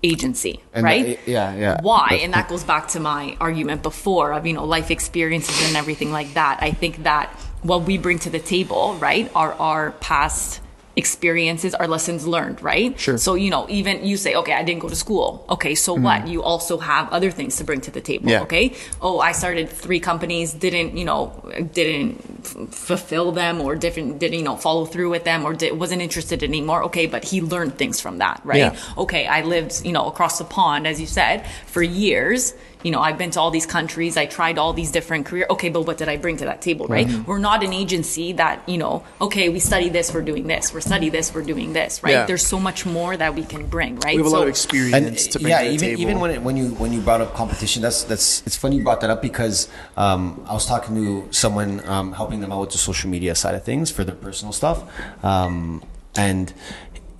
[0.02, 1.06] agency, And right?
[1.06, 1.80] that- yeah, yeah.
[1.82, 2.20] Why?
[2.22, 6.10] And that goes back to my argument before of, you know, life experiences and everything
[6.12, 6.58] like that.
[6.60, 7.30] I think that
[7.62, 10.60] what we bring to the table, right, are our past
[10.94, 12.98] experiences, our lessons learned, right?
[12.98, 13.16] Sure.
[13.16, 15.44] So, you know, even you say, okay, I didn't go to school.
[15.48, 16.04] Okay, so mm-hmm.
[16.04, 16.28] what?
[16.28, 18.42] You also have other things to bring to the table, Yeah.
[18.42, 18.74] okay?
[19.00, 21.32] Oh, I started three companies, didn't, you know,
[21.72, 25.78] didn't f- fulfill them or different, didn't, you know, follow through with them or did,
[25.78, 26.82] wasn't interested anymore.
[26.84, 28.58] Okay, but he learned things from that, right?
[28.58, 28.76] Yeah.
[28.98, 32.54] okay, I lived, you know, across the pond, as you said, for years.
[32.82, 34.16] You know, I've been to all these countries.
[34.16, 35.46] I tried all these different career.
[35.50, 37.06] Okay, but what did I bring to that table, right?
[37.06, 37.24] Mm-hmm.
[37.24, 40.72] We're not an agency that, you know, okay, we study this, we're doing this.
[40.74, 42.12] We're study this, we're doing this, right?
[42.12, 42.26] Yeah.
[42.26, 44.16] There's so much more that we can bring, right?
[44.16, 46.02] we have a lot So- of experience to bring yeah, to the even table.
[46.02, 48.84] even when it, when you when you brought up competition, that's that's it's funny you
[48.84, 52.70] brought that up because um, I was talking to someone um, helping them out with
[52.70, 54.82] the social media side of things for their personal stuff,
[55.24, 55.82] um,
[56.16, 56.52] and.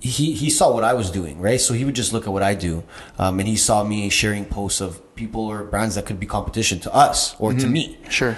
[0.03, 1.61] He, he saw what I was doing, right?
[1.61, 2.83] So he would just look at what I do,
[3.17, 6.79] um, and he saw me sharing posts of people or brands that could be competition
[6.81, 7.97] to us or to me.
[8.09, 8.35] Sure.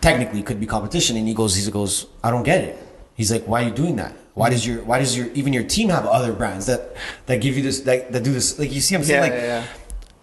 [0.00, 2.78] Technically, could be competition, and he goes, he goes, I don't get it.
[3.16, 4.14] He's like, why are you doing that?
[4.34, 6.96] Why does your why does your even your team have other brands that
[7.26, 8.56] that give you this that, that do this?
[8.58, 9.66] Like you see, I'm saying Yeah, like yeah, yeah.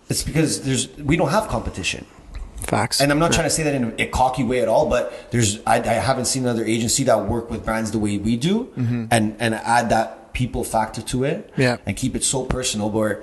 [0.10, 2.06] it's because there's we don't have competition,
[2.62, 3.02] Facts.
[3.02, 4.88] and I'm not trying to say that in a cocky way at all.
[4.90, 8.38] But there's I, I haven't seen another agency that work with brands the way we
[8.38, 8.72] do,
[9.12, 11.62] and and add that people factor to it, Mm-hmm.
[11.66, 11.78] Yeah.
[11.88, 12.88] and keep it so personal.
[12.98, 13.14] Where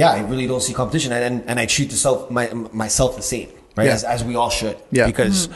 [0.00, 2.44] yeah, I really don't see competition, and and, and I treat myself my,
[2.84, 3.86] myself the same, right?
[3.88, 3.94] Yeah.
[3.98, 5.06] As, as we all should, Yeah.
[5.12, 5.48] because.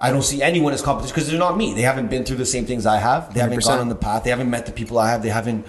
[0.00, 1.68] I don't see anyone as competition because they're not me.
[1.78, 3.34] They haven't been through the same things I have.
[3.34, 4.20] They haven't gone on the path.
[4.22, 5.20] They haven't met the people I have.
[5.26, 5.66] They haven't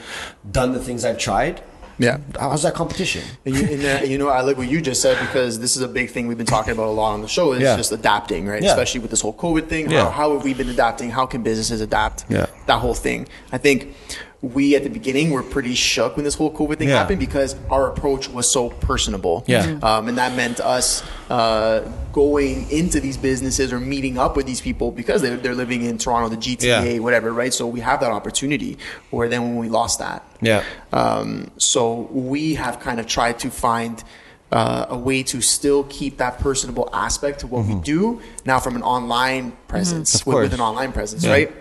[0.60, 1.56] done the things I've tried.
[2.00, 2.18] Yeah.
[2.40, 3.24] How's that competition?
[3.46, 5.82] And you, and, uh, you know, I like what you just said because this is
[5.82, 7.76] a big thing we've been talking about a lot on the show is Yeah.
[7.76, 8.64] just adapting, right?
[8.64, 8.70] Yeah.
[8.70, 9.92] Especially with this whole COVID thing.
[9.92, 10.06] Yeah.
[10.06, 11.10] How, how have we been adapting?
[11.12, 12.26] How can businesses adapt?
[12.30, 12.46] Yeah.
[12.68, 13.28] That whole thing.
[13.52, 13.94] I think
[14.42, 17.00] we at the beginning were pretty shook when this whole COVID thing Yeah.
[17.00, 19.44] happened because our approach was so personable.
[19.48, 19.66] Yeah.
[19.66, 19.84] Mhm.
[19.84, 21.82] Um, and that meant us uh,
[22.14, 25.98] going into these businesses or meeting up with these people because they're, they're living in
[25.98, 27.00] Toronto, the GTA, Yeah.
[27.00, 27.54] whatever, right?
[27.54, 28.78] So we have that opportunity.
[29.10, 30.64] Where then when we lost that, Yeah.
[30.94, 34.04] um, so we have kind of tried to find
[34.52, 38.76] uh, a way to still keep that personable aspect to what we do now from
[38.76, 40.30] an online presence Mm-hmm.
[40.32, 41.32] With, with an online presence, Yeah.
[41.32, 41.52] right?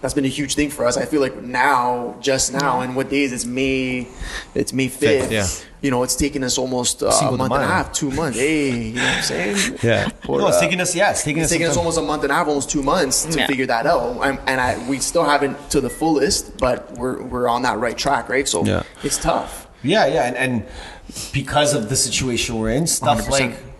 [0.00, 0.96] That's been a huge thing for us.
[0.96, 3.32] I feel like now, just now, and what days?
[3.32, 4.08] It's May.
[4.54, 5.30] It's May fifth.
[5.30, 5.46] yeah.
[5.80, 8.38] You know, it's taken us almost uh, a month and a half, two months.
[8.38, 9.78] Hey, you know what I'm saying?
[9.82, 10.08] Yeah.
[10.28, 10.94] Or, no, it's uh, taking us.
[10.94, 11.52] Yeah, it's taking it's us.
[11.58, 13.46] taken us almost a month and a half, almost two months to Yeah.
[13.48, 17.48] figure that out, and, and I, we still haven't to the fullest, but we're we're
[17.48, 18.46] on that right track, right?
[18.46, 18.84] So Yeah.
[19.02, 19.66] it's tough.
[19.82, 20.66] Yeah, yeah, and, and
[21.32, 23.30] because of the situation we're in, stuff 100%.
[23.30, 23.71] like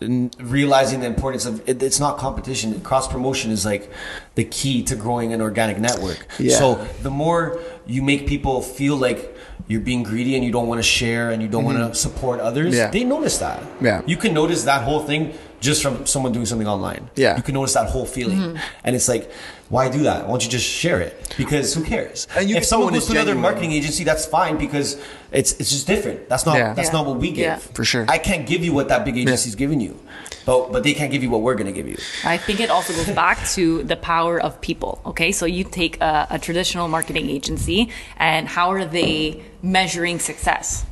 [0.00, 2.80] realizing the importance of it, it's not competition.
[2.82, 3.90] Cross promotion is like
[4.34, 6.26] the key to growing an organic network.
[6.38, 6.56] Yeah.
[6.56, 9.34] So the more you make people feel like
[9.66, 12.40] you're being greedy and you don't want to share and you don't want to support
[12.40, 12.76] others, Mm-hmm.
[12.76, 12.90] Yeah.
[12.90, 13.62] they notice that.
[13.80, 14.02] Yeah.
[14.06, 17.10] You can notice that whole thing just from someone doing something online.
[17.16, 17.36] Yeah.
[17.36, 18.38] You can notice that whole feeling.
[18.38, 18.56] Mm-hmm.
[18.84, 19.30] And it's like,
[19.68, 20.22] why do that?
[20.24, 21.34] Why don't you just share it?
[21.36, 22.26] Because who cares?
[22.36, 25.00] And you if someone someone goes is to another marketing agency, that's fine because
[25.32, 26.28] it's it's just different.
[26.28, 26.74] That's not Yeah.
[26.74, 26.92] that's Yeah.
[26.92, 27.38] not what we give.
[27.38, 27.56] Yeah.
[27.74, 28.06] For sure.
[28.08, 29.98] I can't give you what that big agency's giving you.
[30.46, 31.98] But but they can't give you what we're gonna give you.
[32.24, 35.00] I think it also goes back to the power of people.
[35.04, 40.86] Okay, so you take a, a traditional marketing agency, and how are they measuring success?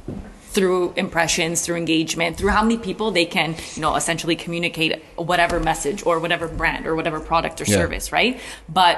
[0.57, 4.93] Through impressions, through engagement, through how many people they can, you know, essentially communicate
[5.31, 7.77] whatever message or whatever brand or whatever product or Yeah.
[7.77, 8.41] service, right?
[8.69, 8.97] But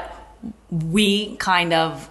[0.70, 2.08] we kind of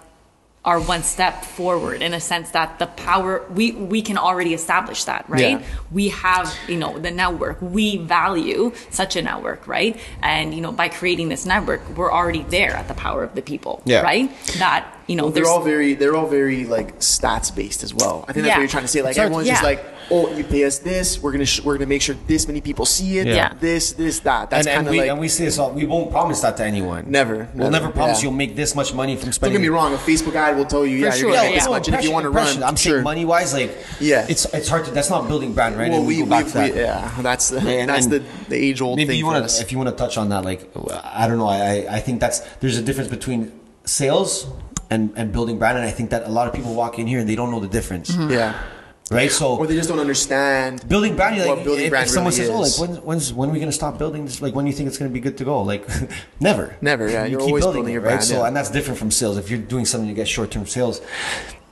[0.64, 5.04] are one step forward in a sense that the power we we can already establish
[5.04, 5.66] that right Yeah.
[5.92, 10.72] we have you know the network we value such a network right and you know
[10.72, 14.02] by creating this network we're already there at the power of the people Yeah.
[14.02, 17.92] right that you know Well, they're all very they're all very like stats based as
[17.94, 18.24] well.
[18.28, 18.54] I think that's Yeah.
[18.56, 19.00] what you're trying to say.
[19.02, 21.76] Like It's hard- everyone's just like, oh, you pay us this, we're gonna sh- we're
[21.76, 23.26] gonna make sure this many people see it.
[23.26, 23.52] Yeah.
[23.58, 24.50] This, this, that.
[24.50, 25.10] That's and, and kind of we like.
[25.10, 25.70] and we say this all.
[25.72, 27.06] We won't promise that to anyone.
[27.10, 28.24] Never, We'll never, never promise yeah.
[28.28, 29.54] you'll make this much money from spending.
[29.54, 29.94] don't get me wrong.
[29.94, 31.70] A Facebook ad will tell you, yeah, sure, you're gonna yeah, make this yeah.
[31.70, 32.92] much, and if you want to run, I'm sure.
[32.92, 34.26] saying money wise, like Yeah.
[34.28, 34.90] it's it's hard to.
[34.90, 35.88] That's not building brand, right?
[35.90, 36.74] Well, and we, we, go back we, to that.
[36.76, 39.78] yeah, that's the And- that's the, the age old Maybe you want to, if you
[39.78, 40.68] want to touch on that, like
[41.02, 43.52] I don't know, I I think that's there's a difference between
[43.84, 44.46] sales
[44.90, 47.18] and and building brand, and I think that a lot of people walk in here
[47.20, 48.30] and they don't know the difference, mm-hmm.
[48.30, 48.62] yeah,
[49.10, 49.30] right?
[49.30, 52.12] So or they just don't understand building brand, you're what like building if, brand if
[52.12, 54.40] someone really says, "Oh, like when, when's when are we gonna stop building this?
[54.40, 55.86] Like when do you think it's gonna be good to go?" Like
[56.40, 57.24] never, Never, yeah.
[57.24, 58.10] You You're keep building, building it, your right?
[58.10, 59.36] brand, So and that's different from sales.
[59.36, 61.00] If you're doing something to get short term sales.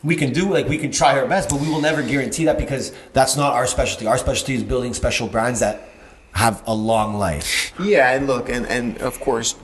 [0.04, 2.58] We can do like we can try our best, but we will never guarantee that
[2.58, 4.06] because that's not our specialty.
[4.06, 5.88] Our specialty is building special brands that
[6.32, 7.72] have a long life.
[7.80, 9.56] Yeah, and look, and, and of course,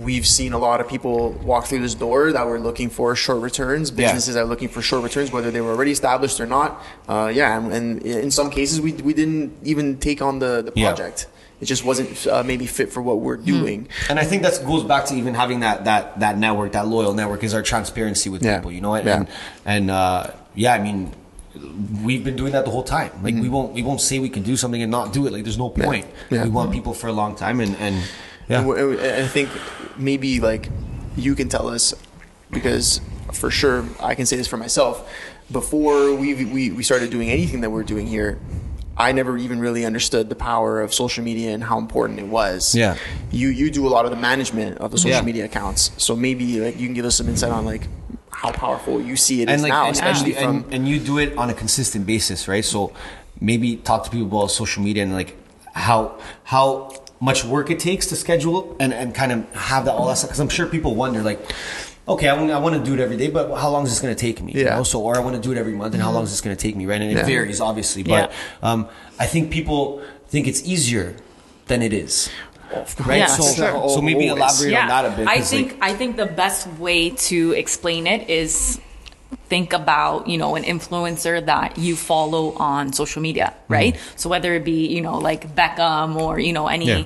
[0.00, 3.40] we've seen a lot of people walk through this door that were looking for short
[3.42, 3.90] returns.
[3.90, 6.82] Businesses that are looking for short returns, whether they were already established or not.
[7.08, 10.72] Uh, yeah, and, and in some cases, we, we didn't even take on the, the
[10.74, 10.88] Yeah.
[10.94, 11.26] project.
[11.60, 13.44] It just wasn't uh, maybe fit for what we're Hmm.
[13.44, 13.88] doing.
[14.08, 17.14] And I think that goes back to even having that that that network, that loyal
[17.14, 18.58] network, is our transparency with Yeah.
[18.58, 18.70] people.
[18.70, 19.16] You know, and Yeah.
[19.16, 19.28] and,
[19.66, 21.10] and uh, yeah, I mean,
[22.04, 23.10] we've been doing that the whole time.
[23.24, 25.32] Like we won't we won't say we can do something and not do it.
[25.32, 26.06] Like there's no point.
[26.06, 26.34] Mm-hmm.
[26.34, 26.44] Yeah.
[26.44, 27.96] We want people for a long time, and and
[28.48, 29.48] yeah, And and I think
[29.96, 30.68] maybe like
[31.16, 31.94] you can tell us
[32.50, 33.00] because
[33.32, 35.08] for sure I can say this for myself.
[35.50, 38.38] Before we we, we started doing anything that we're doing here,
[38.96, 42.74] I never even really understood the power of social media and how important it was.
[42.74, 42.96] Yeah.
[43.30, 45.22] You you do a lot of the management of the social Yeah.
[45.22, 47.88] media accounts, so maybe like you can give us some insight on like
[48.30, 50.88] how powerful you see it is and like now, and, especially and, from and, and
[50.88, 52.64] you do it on a consistent basis, right?
[52.64, 52.92] So
[53.40, 55.34] maybe talk to people about social media and like
[55.72, 60.06] how how much work it takes to schedule and and kind of have that all
[60.08, 60.30] that stuff.
[60.30, 61.40] Because I'm sure people wonder like.
[62.08, 64.00] Okay, I want, I want to do it every day, but how long is this
[64.00, 64.52] going to take me?
[64.54, 64.76] You Yeah.
[64.76, 64.82] know?
[64.82, 66.56] So, or I want to do it every month, and how long is this going
[66.56, 66.86] to take me?
[66.86, 67.02] Right?
[67.02, 67.26] And it Yeah.
[67.26, 70.00] varies, obviously, but um, I think people
[70.30, 71.16] think it's easier
[71.66, 72.30] than it is.
[73.04, 73.18] Right?
[73.18, 73.88] Yeah, so, sure.
[73.90, 74.40] so maybe Always.
[74.62, 75.28] elaborate on that a bit.
[75.28, 78.80] I 'cause, think like, I think the best way to explain it is
[79.48, 83.72] think about you know an influencer that you follow on social media, Mm-hmm.
[83.72, 83.96] right?
[84.16, 87.04] So whether it be you know like Beckham or you know any Yeah.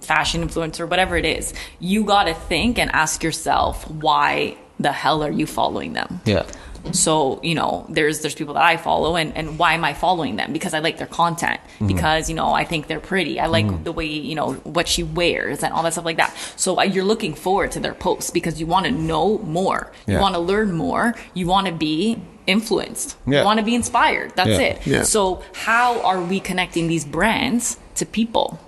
[0.00, 5.22] fashion influencer, whatever it is, you got to think and ask yourself why the hell
[5.22, 6.20] are you following them?
[6.24, 6.44] yeah.
[6.92, 10.36] So, you know, there's there's people that I follow and, and why am I following
[10.36, 10.52] them?
[10.52, 11.60] Because I like their content.
[11.74, 11.86] Mm-hmm.
[11.88, 13.38] Because, you know, I think they're pretty.
[13.38, 16.36] I like the way, you know, what she wears and all that stuff like that.
[16.56, 19.92] So uh, you're looking forward to their posts because you want to know more.
[20.06, 21.14] You want to learn more.
[21.34, 23.16] You want to be influenced.
[23.26, 23.40] Yeah.
[23.40, 24.34] You want to be inspired.
[24.34, 24.58] That's Yeah.
[24.60, 24.86] it.
[24.86, 25.02] Yeah.
[25.02, 28.58] So how are we connecting these brands to people?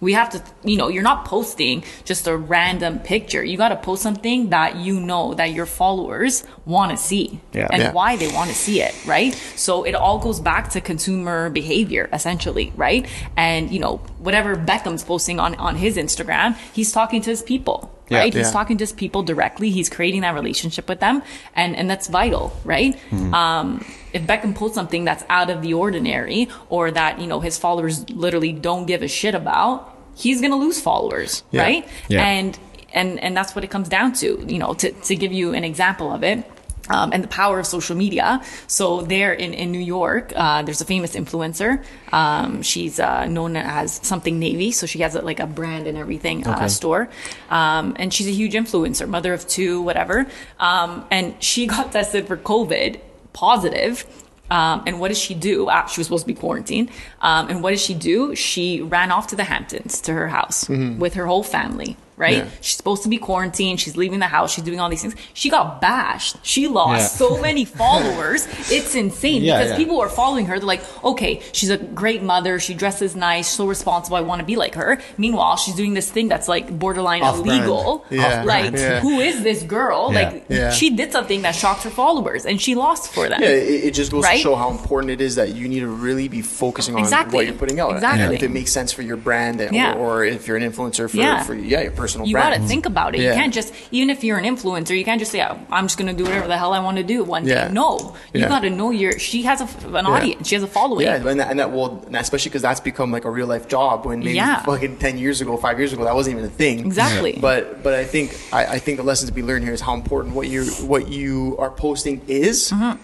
[0.00, 3.42] We have to, you know, you're not posting just a random picture.
[3.44, 7.68] You got to post something that you know that your followers want to see Yeah.
[7.72, 7.92] and Yeah.
[7.92, 9.34] why they want to see it, right?
[9.56, 13.06] So it all goes back to consumer behavior, essentially, right?
[13.36, 17.90] And, you know, whatever Beckham's posting on, on his Instagram, he's talking to his people.
[18.08, 18.18] Yeah.
[18.18, 18.52] Right, he's Yeah.
[18.52, 19.70] talking to his people directly.
[19.70, 21.22] He's creating that relationship with them,
[21.54, 22.94] and and that's vital, right?
[23.10, 23.34] Hmm.
[23.34, 27.58] Um, if Beckham posts something that's out of the ordinary, or that you know his
[27.58, 31.62] followers literally don't give a shit about, he's gonna lose followers, Yeah.
[31.62, 31.88] right?
[32.08, 32.24] Yeah.
[32.26, 32.58] And
[32.94, 34.42] and and that's what it comes down to.
[34.48, 36.44] You know, to to give you an example of it.
[36.90, 38.40] Um, and the power of social media.
[38.66, 41.84] So there in, in New York, uh, there's a famous influencer.
[42.12, 45.98] Um, she's uh, known as something Navy, so she has a, like a brand and
[45.98, 46.68] everything uh, Okay.
[46.68, 47.08] store.
[47.50, 50.26] Um, and she's a huge influencer, mother of two, whatever.
[50.58, 53.00] Um, and she got tested for COVID
[53.32, 54.04] positive.
[54.50, 55.68] Um, and what does she do?
[55.68, 56.88] Uh, she was supposed to be quarantined.
[57.20, 58.34] Um, and what does she do?
[58.34, 61.96] She ran off to the Hamptons to her house with her whole family.
[62.18, 62.38] Right?
[62.38, 62.48] Yeah.
[62.60, 63.80] She's supposed to be quarantined.
[63.80, 64.52] She's leaving the house.
[64.52, 65.14] She's doing all these things.
[65.34, 66.36] She got bashed.
[66.42, 67.06] She lost Yeah.
[67.28, 68.46] so many followers.
[68.70, 70.58] It's insane Yeah, because people are following her.
[70.58, 72.58] They're like, okay, she's a great mother.
[72.58, 74.16] She dresses nice, so responsible.
[74.16, 75.00] I want to be like her.
[75.16, 77.48] Meanwhile, she's doing this thing that's like borderline Off-brand.
[77.64, 78.04] illegal.
[78.10, 78.42] Yeah.
[78.42, 80.12] Like, who is this girl?
[80.12, 83.40] Like, she did something that shocked her followers and she lost for them.
[83.40, 84.36] Yeah, it, it just goes Right?
[84.38, 87.36] to show how important it is that you need to really be focusing on Exactly.
[87.36, 87.92] what you're putting out.
[87.94, 88.34] Exactly.
[88.34, 89.94] If it makes sense for your brand, and- Yeah.
[89.94, 91.42] or, or if you're an influencer for, Yeah.
[91.44, 92.54] for yeah, your personal you brand.
[92.54, 93.20] got to think about it.
[93.20, 93.28] Yeah.
[93.30, 95.98] You can't just, even if you're an influencer, you can't just say, "Oh, I'm just
[95.98, 97.68] going to do whatever the hell I want to do one Yeah.
[97.68, 97.74] day.
[97.74, 98.48] No, you Yeah.
[98.48, 101.06] got to know your, she has a, an audience, she has a following.
[101.06, 104.06] Yeah, and that, and that and especially because that's become like a real life job.
[104.06, 104.62] When maybe Yeah.
[104.62, 106.80] fucking ten years ago, five years ago, that wasn't even a thing.
[106.86, 107.38] Exactly.
[107.40, 109.94] But but I think I, I think the lesson to be learned here is how
[109.94, 113.00] important what you what you are posting is, Mm-hmm.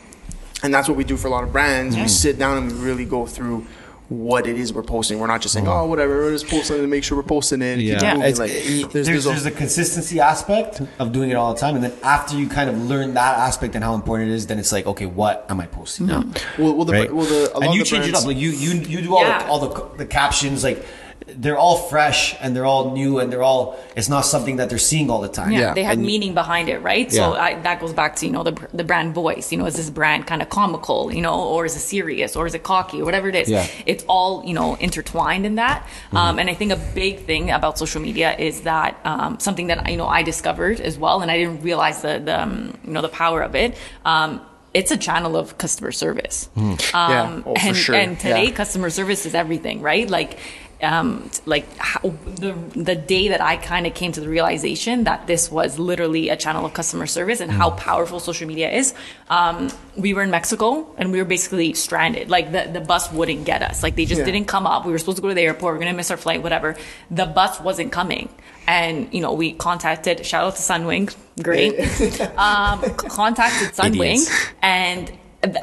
[0.64, 1.96] and that's what we do for a lot of brands.
[1.96, 3.66] We sit down and we really go through
[4.10, 5.18] what it is we're posting.
[5.18, 7.64] We're not just saying, oh, whatever, we're just posting to make sure we're posting it.
[7.72, 8.14] and keep it Yeah.
[8.14, 11.54] moving." It's, Like, there's, there's, there's, there's, a- the consistency aspect of doing it all
[11.54, 14.34] the time, and then after you kind of learn that aspect and how important it
[14.34, 16.22] is, then it's like, okay, what am I posting now?
[16.58, 17.12] well, well, the, Right?
[17.14, 18.26] well, the, and you of the change it up.
[18.26, 19.38] Like you, you, you do all Yeah.
[19.38, 20.62] the, all the the captions.
[20.62, 20.84] Like
[21.26, 23.78] they're all fresh and they're all new and they're all.
[23.96, 25.52] It's not something that they're seeing all the time.
[25.52, 27.10] Yeah, Yeah, they have and- meaning behind it, right?
[27.10, 27.40] So Yeah.
[27.42, 29.50] I, that goes back to you know the the brand voice.
[29.50, 31.12] You know, is this brand kind of comical?
[31.12, 33.48] You know, or is it serious, or is it cocky, or whatever it is?
[33.48, 33.66] Yeah.
[33.86, 35.86] It's all you know intertwined in that.
[36.12, 39.90] Um, and I think a big thing about social media is that um, something that
[39.90, 43.00] you know I discovered as well, and I didn't realize the the um, you know
[43.02, 43.76] the power of it.
[44.04, 44.40] Um,
[44.74, 46.48] it's a channel of customer service.
[46.56, 47.42] Um, Yeah.
[47.46, 47.94] Oh, for and, sure.
[47.94, 48.50] and today, Yeah.
[48.62, 50.10] customer service is everything, right?
[50.10, 50.36] Like,
[50.84, 55.26] um, like how, the the day that I kind of came to the realization that
[55.26, 58.94] this was literally a channel of customer service and how powerful social media is.
[59.28, 62.30] Um, we were in Mexico and we were basically stranded.
[62.30, 63.82] Like the the bus wouldn't get us.
[63.82, 64.26] Like they just Yeah.
[64.26, 64.84] didn't come up.
[64.86, 65.74] We were supposed to go to the airport.
[65.74, 66.42] We are gonna miss our flight.
[66.42, 66.76] Whatever.
[67.10, 68.28] The bus wasn't coming.
[68.66, 70.24] And you know we contacted.
[70.24, 71.74] Shout out to Sunwing, great.
[72.38, 74.46] um, contacted Sunwing, Idiots.
[74.62, 75.12] and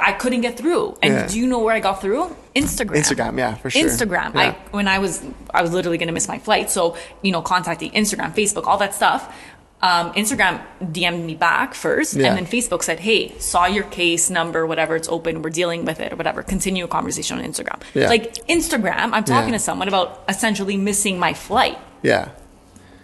[0.01, 0.97] I couldn't get through.
[1.01, 1.27] And Yeah.
[1.27, 2.35] do you know where I got through?
[2.55, 2.95] Instagram.
[3.01, 3.81] Instagram, yeah, for sure.
[3.87, 4.33] Instagram.
[4.35, 4.41] Yeah.
[4.41, 5.21] I when I was
[5.53, 8.93] I was literally gonna miss my flight, so you know, contacting Instagram, Facebook, all that
[8.93, 9.21] stuff.
[9.83, 10.61] Um, Instagram
[10.95, 12.27] DM'd me back first, Yeah.
[12.27, 14.95] and then Facebook said, "Hey, saw your case number, whatever.
[14.95, 15.41] It's open.
[15.41, 16.43] We're dealing with it, or whatever.
[16.43, 18.07] Continue a conversation on Instagram." Yeah.
[18.07, 19.57] Like Instagram, I'm talking Yeah.
[19.57, 22.27] to someone about essentially missing my flight, yeah.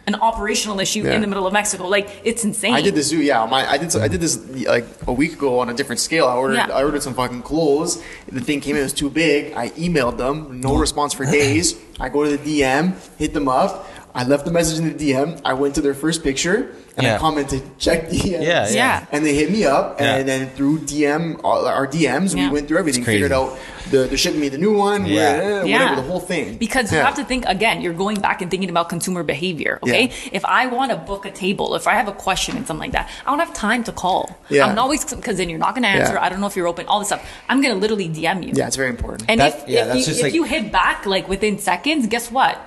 [0.08, 1.14] An operational issue Yeah.
[1.16, 1.86] in the middle of Mexico.
[1.88, 2.74] Like it's insane.
[2.74, 3.22] I did this too.
[3.22, 6.28] Yeah, my I did I did this like a week ago on a different scale.
[6.28, 6.70] I ordered Yeah.
[6.74, 8.02] I ordered some fucking clothes.
[8.32, 9.54] The thing came in it was too big.
[9.54, 11.76] I emailed them, no response for days.
[12.00, 13.86] I go to the DM, hit them up.
[14.18, 15.40] I left the message in the DM.
[15.46, 18.42] I went to their first picture and I commented, check DM.
[18.44, 19.06] Yeah, Yeah.
[19.12, 20.16] And they hit me up, Yeah.
[20.16, 22.48] and then through DM, our DMs, Yeah.
[22.48, 23.56] we went through everything, figured out
[23.92, 25.16] the the shipping me the new one, Yeah.
[25.16, 25.80] where- eh, Yeah.
[25.80, 26.56] whatever, the whole thing.
[26.58, 29.78] Because you have to think again, you're going back and thinking about consumer behavior.
[29.84, 30.06] Okay.
[30.10, 30.30] Yeah.
[30.40, 32.94] If I want to book a table, if I have a question and something like
[32.98, 34.24] that, I don't have time to call.
[34.50, 34.66] Yeah.
[34.66, 36.16] I'm always because then you're not going to answer.
[36.16, 36.24] Yeah.
[36.26, 36.88] I don't know if you're open.
[36.88, 37.24] All this stuff.
[37.50, 38.54] I'm going to literally DM you.
[38.56, 39.30] Yeah, it's very important.
[39.30, 41.60] And That- if, yeah, if, that's you, just if like- you hit back like within
[41.60, 42.58] seconds, guess what?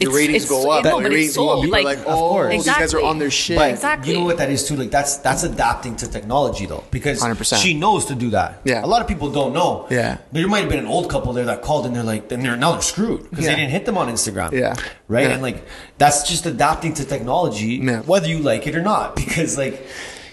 [0.00, 0.82] Your It's- ratings it's- go up.
[0.84, 1.54] No, your ratings go up.
[1.54, 1.64] sold.
[1.66, 2.50] People are Like, like, oh, course.
[2.52, 3.56] these guys are on their shit.
[3.58, 4.12] But Exactly.
[4.12, 4.74] you know what that is too?
[4.74, 7.62] Like that's that's adapting to technology though, because 100%.
[7.62, 8.60] she knows to do that.
[8.64, 8.84] Yeah.
[8.84, 9.86] a lot of people don't know.
[9.90, 10.16] Yeah.
[10.32, 12.40] But there might have been an old couple there that called and they're like, then
[12.42, 13.52] they're now they're screwed because Yeah.
[13.52, 14.50] they didn't hit them on Instagram.
[14.52, 14.74] Yeah.
[15.06, 15.26] right.
[15.28, 15.34] Yeah.
[15.34, 15.64] And like
[15.98, 18.00] that's just adapting to technology, Yeah.
[18.00, 19.86] whether you like it or not, because like.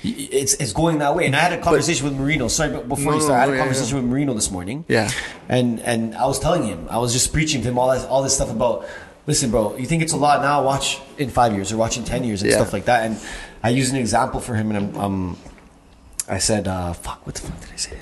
[0.04, 2.48] It's it's going that way, and I had a conversation with Marino.
[2.48, 4.02] Sorry, but before No, you start, I had no, a yeah, conversation yeah.
[4.02, 4.84] with Marino this morning.
[4.88, 5.12] Yeah.
[5.48, 8.24] and and I was telling him, I was just preaching to him all this all
[8.24, 8.88] this stuff about.
[9.28, 10.64] Listen, bro, you think it's a lot now?
[10.64, 12.58] Watch in five years or watch in ten years and Yeah.
[12.58, 13.06] stuff like that.
[13.06, 13.18] And
[13.64, 15.38] I used an example for him, and I'm, um,
[16.28, 17.98] I said, uh, "Fuck, what the fuck did I say?"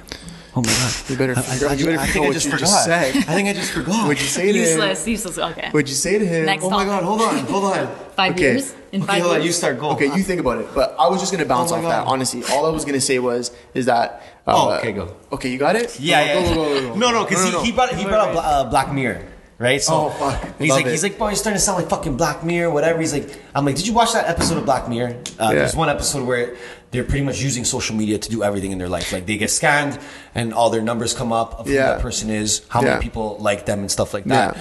[0.55, 0.93] Oh my god!
[1.09, 2.59] You better I, I, I, you better I figure think I just you forgot.
[2.67, 3.15] just said.
[3.17, 4.07] I think I just forgot.
[4.07, 4.65] What'd you say to him?
[4.65, 5.37] useless, useless.
[5.37, 5.69] Okay.
[5.71, 6.45] What'd you say to him?
[6.45, 7.03] Next Oh my god!
[7.03, 7.87] Hold on, hold on.
[8.15, 8.41] Five Okay.
[8.53, 8.73] years.
[8.91, 9.43] In Okay, five hold on.
[9.43, 9.79] You start.
[9.79, 9.91] Go.
[9.91, 10.67] Okay, you think about it.
[10.73, 12.07] But I was just gonna bounce Oh off my that.
[12.07, 14.23] Honestly, all I was gonna say was is that.
[14.47, 15.15] Uh, Oh, okay, go.
[15.33, 15.99] Okay, you got it.
[15.99, 16.55] Yeah, Go, yeah.
[16.55, 16.95] Go, go, go, go.
[16.95, 19.21] No, no, because he, he brought he brought up uh, Black Mirror,
[19.59, 19.81] right?
[19.81, 20.57] So Oh, fuck.
[20.57, 20.91] He's Love like it.
[20.91, 22.99] he's like, boy, you're starting to sound like fucking Black Mirror, whatever.
[22.99, 25.09] He's like, I'm like, did you watch that episode of Black Mirror?
[25.39, 25.53] Uh, Yeah.
[25.53, 26.55] There's one episode where
[26.91, 29.13] they're pretty much using social media to do everything in their life.
[29.13, 29.99] Like they get scanned
[30.33, 32.89] and all their numbers come up of who that person is, how Yeah.
[32.95, 34.57] many people like them and stuff like that.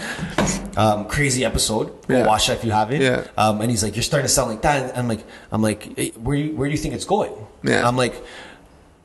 [0.77, 1.87] Um, crazy episode.
[2.07, 2.27] Go Yeah.
[2.27, 3.01] watch that if you haven't.
[3.01, 3.25] Yeah.
[3.37, 4.91] Um, and he's like, you're starting to sound like that.
[4.91, 7.33] And I'm like, I'm like, where you, where do you think it's going?
[7.63, 7.87] Yeah.
[7.87, 8.15] I'm like.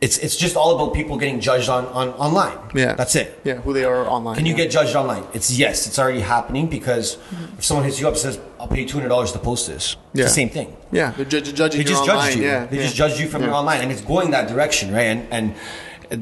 [0.04, 2.58] It's, it's just all about people getting judged on, on online.
[2.76, 3.40] Yeah, That's it.
[3.46, 4.36] Yeah, who they are online.
[4.36, 4.64] Can you yeah.
[4.64, 5.24] get judged online?
[5.34, 7.58] It's yes, it's already happening because mm-hmm.
[7.58, 9.68] if someone hits you up and says, "I'll pay you two hundred dollars to post
[9.68, 10.24] this," Yeah.
[10.24, 10.76] it's the same thing.
[10.92, 12.26] Yeah, they're ju- ju- judging They just online.
[12.26, 12.44] judged you.
[12.44, 12.84] Yeah, they yeah.
[12.84, 13.48] just judged you from Yeah.
[13.48, 15.08] your online, and it's going that direction, right?
[15.16, 15.56] And and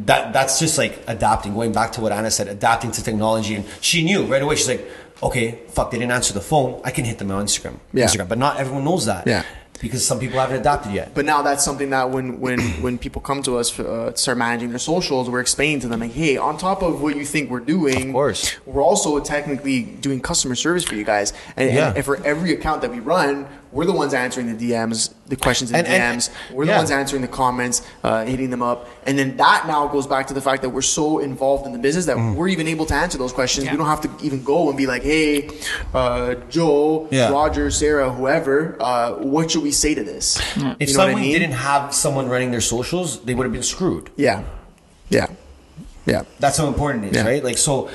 [0.08, 1.56] that that's just like adapting.
[1.56, 4.58] Going back to what Anna said, adapting to technology, and she knew right away.
[4.58, 4.86] She's like,
[5.24, 6.82] "Okay, fuck, they didn't answer the phone.
[6.86, 8.06] I can hit them on Instagram." Yeah.
[8.06, 9.26] Instagram, but not everyone knows that.
[9.26, 9.44] Yeah.
[9.82, 11.13] Because some people haven't adopted yet.
[11.13, 14.38] But now that's something that when when when people come to us uh, to start
[14.38, 17.50] managing their socials, we're explaining to them like, hey, on top of what you think
[17.50, 18.56] we're doing, Of course.
[18.65, 21.34] we're also technically doing customer service for you guys.
[21.58, 21.88] And, Yeah.
[21.89, 25.36] and, and for every account that we run, we're the ones answering the DMs, the
[25.36, 26.30] questions in And- the and- DMs.
[26.54, 26.74] we're yeah.
[26.74, 30.28] the ones answering the comments, uh, hitting them up, and then that now goes back
[30.28, 32.36] to the fact that we're so involved in the business that Mm-hmm.
[32.36, 33.66] we're even able to answer those questions.
[33.66, 33.72] Yeah.
[33.72, 35.50] We don't have to even go and be like, "Hey,
[35.94, 37.30] uh, Joe, Yeah.
[37.30, 40.86] Roger, Sarah, whoever, uh, what should we say to this?" If You know what I
[40.88, 41.32] someone mean?
[41.34, 44.10] didn't have someone running their socials, they would have been screwed.
[44.18, 44.44] yeah,
[45.10, 45.28] yeah,
[46.06, 46.24] yeah.
[46.40, 47.44] That's how important it is, right?
[47.44, 47.90] Like, so,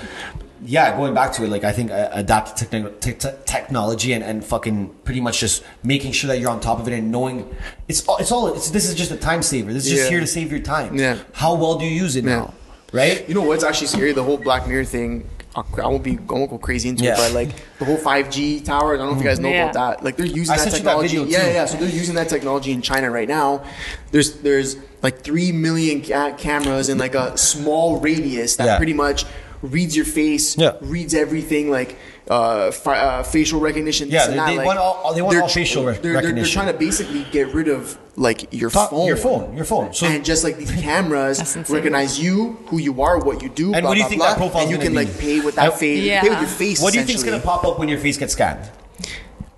[0.65, 4.23] yeah, going back to it, like, I think uh, adaptive techn- te- te- technology and,
[4.25, 7.55] and fucking pretty much just making sure that you're on top of it and knowing
[7.89, 9.73] it's all, it's all, it's, this is just a time saver.
[9.73, 10.11] This is just Yeah.
[10.11, 10.97] here to save your time.
[10.97, 11.19] Yeah.
[11.33, 12.37] How well do you use it Yeah.
[12.37, 12.55] now?
[12.93, 13.29] Right?
[13.29, 14.13] You know what's actually scary?
[14.13, 15.29] The whole Black Mirror thing.
[15.57, 16.19] I I won't be.
[16.19, 17.15] I won't go crazy into Yeah.
[17.15, 18.95] it, but like the whole 5G tower.
[18.95, 19.71] I don't know if you guys know Yeah.
[19.71, 20.05] about that.
[20.05, 21.17] Like they're using I that sent you that technology.
[21.33, 21.65] yeah, yeah.
[21.65, 23.65] So they're using that technology in China right now.
[24.13, 28.77] There's there's like three million ca- cameras in like a small radius that Yeah.
[28.77, 29.25] pretty much
[29.63, 30.73] reads your face, Yeah.
[30.81, 31.97] reads everything like
[32.29, 34.09] uh, fi- uh, facial recognition.
[34.11, 34.47] Yeah, they- that.
[34.49, 36.67] they like, want all- they want they're all tr- facial they're, rec- they're, they're, trying
[36.67, 39.95] to basically get rid of like your Top- phone, your phone, your phone.
[39.95, 43.83] So, and just like these cameras recognize you, who you are, what you do, And
[43.83, 44.63] blah, what do you blah, think blah, that profile?
[44.63, 45.05] and you gonna can be?
[45.05, 46.21] like pay with that I- face, Yeah.
[46.23, 46.83] pay with your face.
[46.83, 48.69] what do you think is going to pop up when your face gets scanned?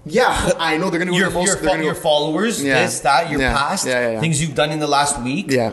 [0.04, 1.46] Yeah, I know they're gonna go Your, the most.
[1.46, 2.82] your, fo- your followers, Yeah.
[2.82, 3.52] this, that, your Yeah.
[3.56, 4.20] past, Yeah, yeah, yeah.
[4.20, 5.50] things you've done in the last week.
[5.50, 5.72] Yeah,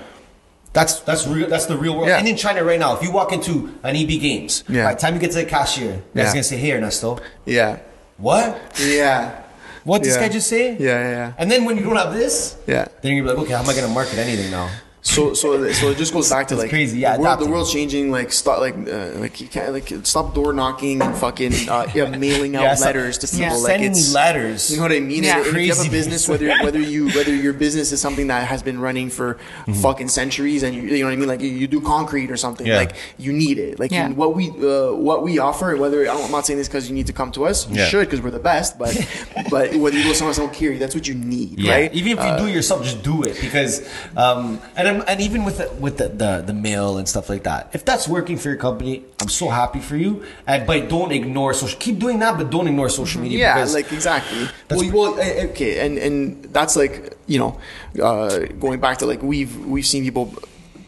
[0.76, 1.48] That's that's real.
[1.48, 2.10] That's the real world.
[2.10, 2.20] Yeah.
[2.20, 4.84] And in China right now, if you walk into an EB Games, Yeah.
[4.84, 6.34] by the time you get to the cashier, that's Yeah.
[6.34, 7.78] gonna say, "Hey, Ernesto, yeah,
[8.18, 8.60] what?
[8.84, 9.42] yeah,
[9.86, 10.22] What this Yeah.
[10.28, 11.32] guy just say?" yeah, yeah, yeah.
[11.40, 12.86] And then when you don't have this, Yeah.
[13.02, 14.68] then you're like, "Okay, how am I gonna market anything now?"
[15.08, 17.46] So, so, so it just goes back to It's like crazy, yeah, The, world, the
[17.46, 18.10] world's changing.
[18.12, 22.10] Like stop, like, uh, like you can't like stop door knocking and fucking uh, yeah,
[22.18, 23.60] mailing out Yeah, letters to stop people.
[23.62, 24.72] Like sending it's letters.
[24.72, 25.24] You know what I mean?
[25.24, 25.38] Yeah.
[25.38, 25.90] And, and if you have a Crazy.
[25.90, 29.74] business, whether whether you whether your business is something that has been running for Mm-hmm.
[29.82, 32.38] fucking centuries, and you, you know what I mean, like you, you do concrete or
[32.38, 32.78] something, Yeah.
[32.78, 33.80] like you need it.
[33.80, 34.10] Like Yeah.
[34.10, 36.96] you- what we uh, what we offer, and whether I'm not saying this because you
[36.96, 37.86] need to come to us, you Yeah.
[37.88, 38.78] should because we're the best.
[38.80, 38.94] But
[39.52, 40.78] but whether you go somewhere else, I don't care.
[40.78, 41.74] That's what you need, Yeah.
[41.74, 41.94] right?
[41.94, 43.88] Even if you Uh, do it yourself, just do it because,
[44.18, 47.44] um, and I'm, and even with the, with the, the the mail and stuff like
[47.44, 50.24] that, if that's working for your company, I'm so happy for you.
[50.48, 51.80] And but don't ignore social.
[51.80, 53.40] Keep doing that, but don't ignore social media.
[53.40, 54.48] Yeah, because like exactly.
[54.70, 57.60] Well, well, eh, eh, okay, and and that's like you know,
[58.02, 60.34] uh, going back to like we've we've seen people.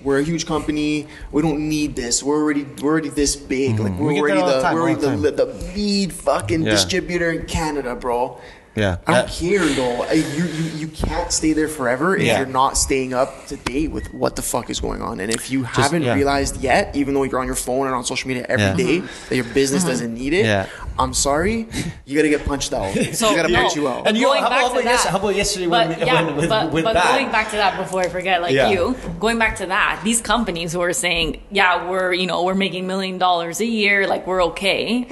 [0.03, 1.07] We're a huge company.
[1.33, 2.23] We don't need this.
[2.23, 3.79] We're already we're already this big.
[3.79, 4.13] Like we're Mm-hmm.
[4.13, 6.71] We already the the, time, we're already the the, the, lead fucking Yeah.
[6.71, 8.39] distributor in Canada, bro.
[8.77, 8.97] Yeah.
[9.07, 10.09] I don't care though.
[10.11, 12.37] You, you you can't stay there forever if Yeah.
[12.37, 15.19] you're not staying up to date with what the fuck is going on.
[15.19, 16.13] And if you haven't yeah.
[16.13, 18.75] realized yet, even though you're on your phone and on social media every Yeah.
[18.75, 19.91] day, that your business uh-huh.
[19.91, 20.67] doesn't need it, Yeah.
[20.99, 21.67] I'm sorry,
[22.05, 22.93] you gotta get punched out.
[23.13, 24.07] So, you gotta punch you out.
[24.07, 26.23] And you- going how back about to that, yes- how about yesterday but, when- yeah,
[26.23, 27.11] when- with- but, with but that?
[27.17, 28.69] going back to that before I forget, like Yeah.
[28.69, 32.55] you, going back to that, these companies who are saying, yeah, we're you know we're
[32.55, 35.07] making million dollars a year, like we're okay,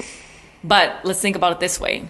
[0.64, 2.08] but let's think about it this way.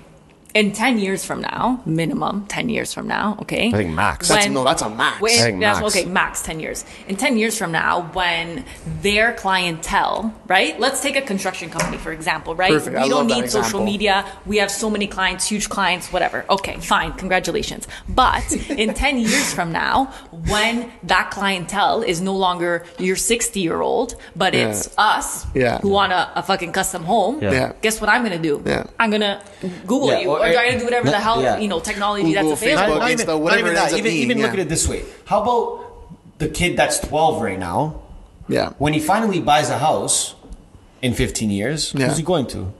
[0.55, 3.67] In 10 years from now, minimum 10 years from now, okay?
[3.67, 4.29] I think max.
[4.29, 5.19] That's- no, that's a max.
[5.19, 5.93] When, I think that's- max.
[5.97, 6.85] Okay, max 10 years.
[7.09, 8.63] In 10 years from now, when
[9.01, 10.79] their clientele, right?
[10.79, 12.71] Let's take a construction company, for example, right?
[12.71, 12.95] Perfect.
[12.95, 14.23] I We love don't that need social media.
[14.45, 16.45] We have so many clients, huge clients, whatever.
[16.49, 17.11] Okay, fine.
[17.13, 17.85] Congratulations.
[18.07, 20.05] But in 10 years from now,
[20.47, 25.79] when that clientele is no longer your 60 year old, but it's us Yeah.
[25.79, 27.51] who want a, a fucking custom home, Yeah.
[27.51, 27.71] Yeah.
[27.81, 28.63] guess what I'm going to do?
[28.65, 28.85] Yeah.
[29.01, 29.41] I'm going to
[29.85, 31.58] Google Yeah, you or- or, try to do whatever the hell, Yeah.
[31.58, 32.95] you know, technology Google, that's available.
[32.95, 33.91] Facebook, not Insta, even, not whatever even it that.
[33.93, 35.03] Even, being, even look at it this way.
[35.25, 35.84] How about
[36.39, 38.01] the kid that's 12 right now?
[38.47, 38.69] Yeah.
[38.77, 40.36] When he finally buys a house
[41.01, 42.08] in 15 years, Yeah.
[42.08, 42.71] who's he going to?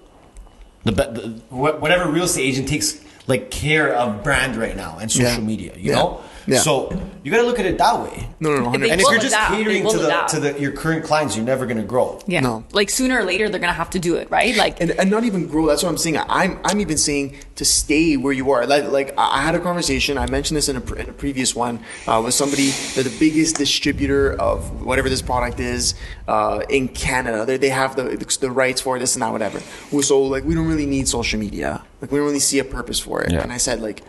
[0.84, 5.32] The, the whatever real estate agent takes like care of brand right now and social
[5.32, 5.40] Yeah.
[5.40, 5.72] media.
[5.76, 5.96] You Yeah.
[5.96, 6.20] know.
[6.48, 6.60] Yeah.
[6.60, 6.92] So
[7.24, 8.30] you got to look at it that way.
[8.40, 8.74] No, no, no.
[8.74, 8.92] If they 100%.
[8.92, 10.30] And if you're just adapt, catering to the adapt.
[10.32, 12.20] to the your current clients, you're never going to grow.
[12.28, 12.42] Yeah.
[12.42, 12.66] No.
[12.72, 14.56] Like sooner or later, they're gonna have to do it, right?
[14.56, 15.66] Like, and, and not even grow.
[15.68, 16.18] That's what I'm saying.
[16.18, 18.66] I'm I'm even saying to stay where you are.
[18.66, 20.18] Like, like I I had a conversation.
[20.18, 22.70] I mentioned this in a, pre- in a previous one uh, with somebody.
[22.94, 25.94] They're the biggest distributor of whatever this product is
[26.28, 27.46] uh, in Canada.
[27.46, 28.04] They, they have the
[28.40, 29.60] the rights for this and that, whatever.
[30.02, 31.84] So like we don't really need social media.
[32.02, 33.32] Like we don't really see a purpose for it.
[33.32, 33.42] Yeah.
[33.42, 34.04] And I said like.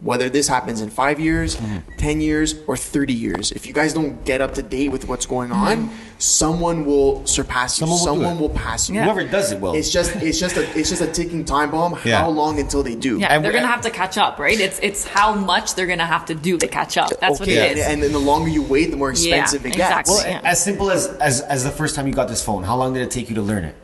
[0.00, 1.96] Whether this happens in five years, Mm-hmm.
[1.96, 5.26] 10 years, or 30 years, if you guys don't get up to date with what's
[5.26, 7.86] going on, someone will surpass you.
[7.86, 8.94] Someone will do Someone will pass you.
[8.94, 9.04] Yeah.
[9.04, 9.74] Whoever does it will.
[9.74, 11.98] It's just it's just a it's just a ticking time bomb.
[12.04, 12.20] Yeah.
[12.20, 13.18] How long until they do?
[13.18, 14.58] yeah, And they're we- gonna have to catch up, right?
[14.58, 17.10] It's it's how much they're gonna have to do to catch up.
[17.20, 17.84] That's what okay, it is.
[17.84, 19.78] and, and then the longer you wait, the more expensive it gets.
[19.80, 20.14] exactly.
[20.14, 20.40] well, Yeah.
[20.44, 23.02] as simple as, as as the first time you got this phone, how long did
[23.02, 23.74] it take you to learn it?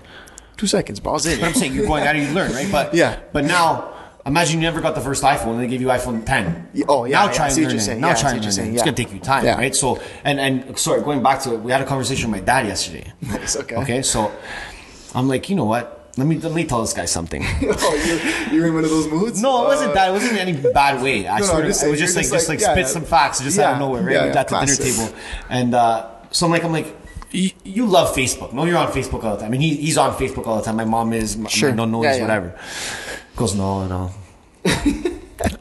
[0.57, 1.41] Two seconds, balls in.
[1.41, 2.71] But I'm saying you're going out and you learn, right?
[2.71, 3.19] But Yeah.
[3.33, 3.93] But now,
[4.27, 6.69] imagine you never got the first iPhone and they gave you iPhone 10.
[6.89, 7.85] Oh, yeah, Now yeah, try I and see what learn you're it.
[7.85, 8.01] saying.
[8.01, 8.53] Now Yeah, try and learn it.
[8.53, 8.85] saying, It's yeah.
[8.85, 9.57] gonna take you time, Yeah.
[9.57, 9.75] right?
[9.75, 12.67] So and and sorry, going back to it, we had a conversation with my dad
[12.67, 13.13] yesterday.
[13.57, 13.77] Okay.
[13.77, 14.33] Okay, so
[15.15, 16.01] I'm like, you know what?
[16.17, 17.43] let me let me tell this guy something.
[17.63, 19.43] oh, you're, you're in one of those moods.
[19.43, 20.09] No, it wasn't Uh, that.
[20.11, 21.27] It wasn't in any bad way.
[21.35, 23.59] I No, no, just- it was just like just like, spit yeah, some facts just
[23.59, 24.13] out of nowhere, right?
[24.13, 25.09] yeah, yeah, at the dinner table,
[25.51, 26.97] and uh, so I'm like, I'm like,
[27.33, 28.53] you, love Facebook.
[28.53, 29.47] No, you're on Facebook all the time.
[29.47, 30.77] I mean, he, he's on Facebook all the time.
[30.77, 31.37] My mom is.
[31.37, 31.71] My, Sure.
[31.71, 32.23] my no, no Yeah, is yeah.
[32.23, 32.55] whatever.
[33.37, 34.11] Goes no, no.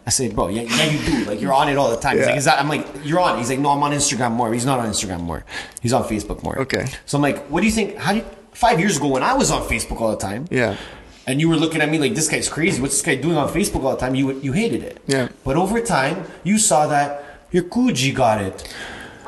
[0.05, 1.25] I say, bro, yeah, yeah, you do.
[1.29, 2.17] Like you're on it all the time.
[2.17, 2.31] He's Yeah.
[2.31, 2.59] like, is that?
[2.59, 3.35] I'm like, you're on.
[3.35, 4.53] it." He's like, no, I'm on Instagram more.
[4.53, 5.43] He's not on Instagram more.
[5.81, 6.59] He's on Facebook more.
[6.59, 6.85] Okay.
[7.05, 7.97] So I'm like, what do you think?
[7.97, 10.45] How do you, five years ago when I was on Facebook all the time?
[10.51, 10.77] Yeah.
[11.25, 12.81] And you were looking at me like this guy's crazy.
[12.81, 14.13] What's this guy doing on Facebook all the time?
[14.13, 15.01] You you hated it.
[15.07, 15.29] Yeah.
[15.43, 18.73] But over time, you saw that your Kuji got it.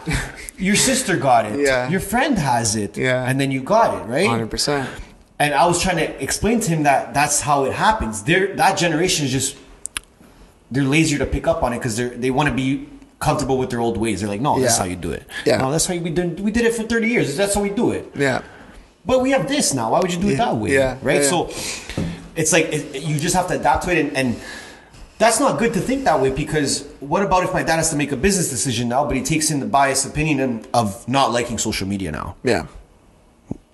[0.57, 1.59] Your sister got it.
[1.59, 1.89] Yeah.
[1.89, 2.95] Your friend has it.
[2.97, 3.27] Yeah.
[3.27, 4.25] And then you got it, right?
[4.27, 4.87] Hundred percent.
[5.39, 8.23] And I was trying to explain to him that that's how it happens.
[8.23, 9.57] They're, that generation is just
[10.71, 12.87] they're lazier to pick up on it because they they want to be
[13.19, 14.21] comfortable with their old ways.
[14.21, 14.83] They're like, no, that's Yeah.
[14.83, 15.23] how you do it.
[15.45, 15.57] Yeah.
[15.57, 16.39] No, that's how we did.
[16.39, 17.35] We did it for thirty years.
[17.37, 18.09] That's how we do it.
[18.15, 18.41] Yeah.
[19.05, 19.91] But we have this now.
[19.91, 20.71] Why would you do it Yeah, that way?
[20.73, 21.21] yeah, Right.
[21.21, 21.49] yeah, So
[22.35, 24.35] it's like it, you just have to adapt to it, and, and
[25.19, 27.95] that's not good to think that way because what about if my dad has to
[27.95, 31.57] make a business decision now, but he takes in the biased opinion of not liking
[31.59, 32.35] social media now?
[32.43, 32.65] Yeah.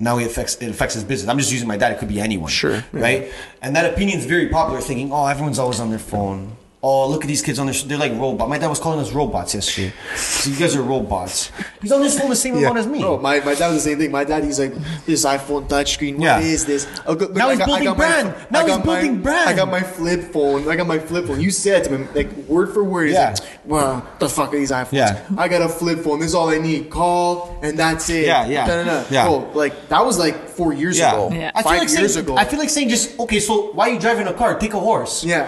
[0.02, 1.30] Now it affects it affects his business.
[1.30, 1.92] I'm just using my dad.
[1.92, 2.50] It could be anyone.
[2.50, 2.84] Sure, yeah.
[2.92, 3.34] Right.
[3.62, 4.82] And that opinion is very popular.
[4.82, 6.58] Thinking, oh, everyone's always on their phone.
[6.84, 7.76] Oh, look at these kids on their.
[7.76, 8.50] They're like robots.
[8.50, 9.94] My dad was calling us robots yesterday.
[10.16, 11.52] So you guys are robots.
[11.80, 13.02] He's on his phone the same amount as me.
[13.02, 14.10] Bro, my, my dad was the same thing.
[14.10, 14.74] My dad, he's like,
[15.06, 16.38] this iPhone touchscreen, Yeah.
[16.38, 16.88] what is this?
[17.06, 18.36] Oh, look, Now I he's got- I building got my- brand.
[18.50, 19.50] Now I he's got my- building brand.
[19.50, 20.68] I got my flip phone.
[20.68, 21.40] I got my flip phone.
[21.40, 23.30] You said to me, like, word for word, he's Yeah.
[23.30, 24.94] like, well, the fuck are these iPhones?
[24.94, 25.22] Yeah.
[25.38, 26.20] I got a flip phone.
[26.20, 26.90] This is all I need.
[26.90, 28.26] Call, and that's it.
[28.26, 28.66] Yeah, yeah.
[28.66, 29.06] Da, da, da.
[29.12, 29.26] Yeah.
[29.26, 31.14] Bro, like, that was like four years Yeah.
[31.14, 31.30] ago.
[31.32, 31.52] Yeah.
[31.54, 32.38] I feel Five like years saying, ago.
[32.38, 33.40] I feel like saying just okay.
[33.40, 34.58] So why are you driving a car?
[34.58, 35.24] Take a horse.
[35.24, 35.48] Yeah,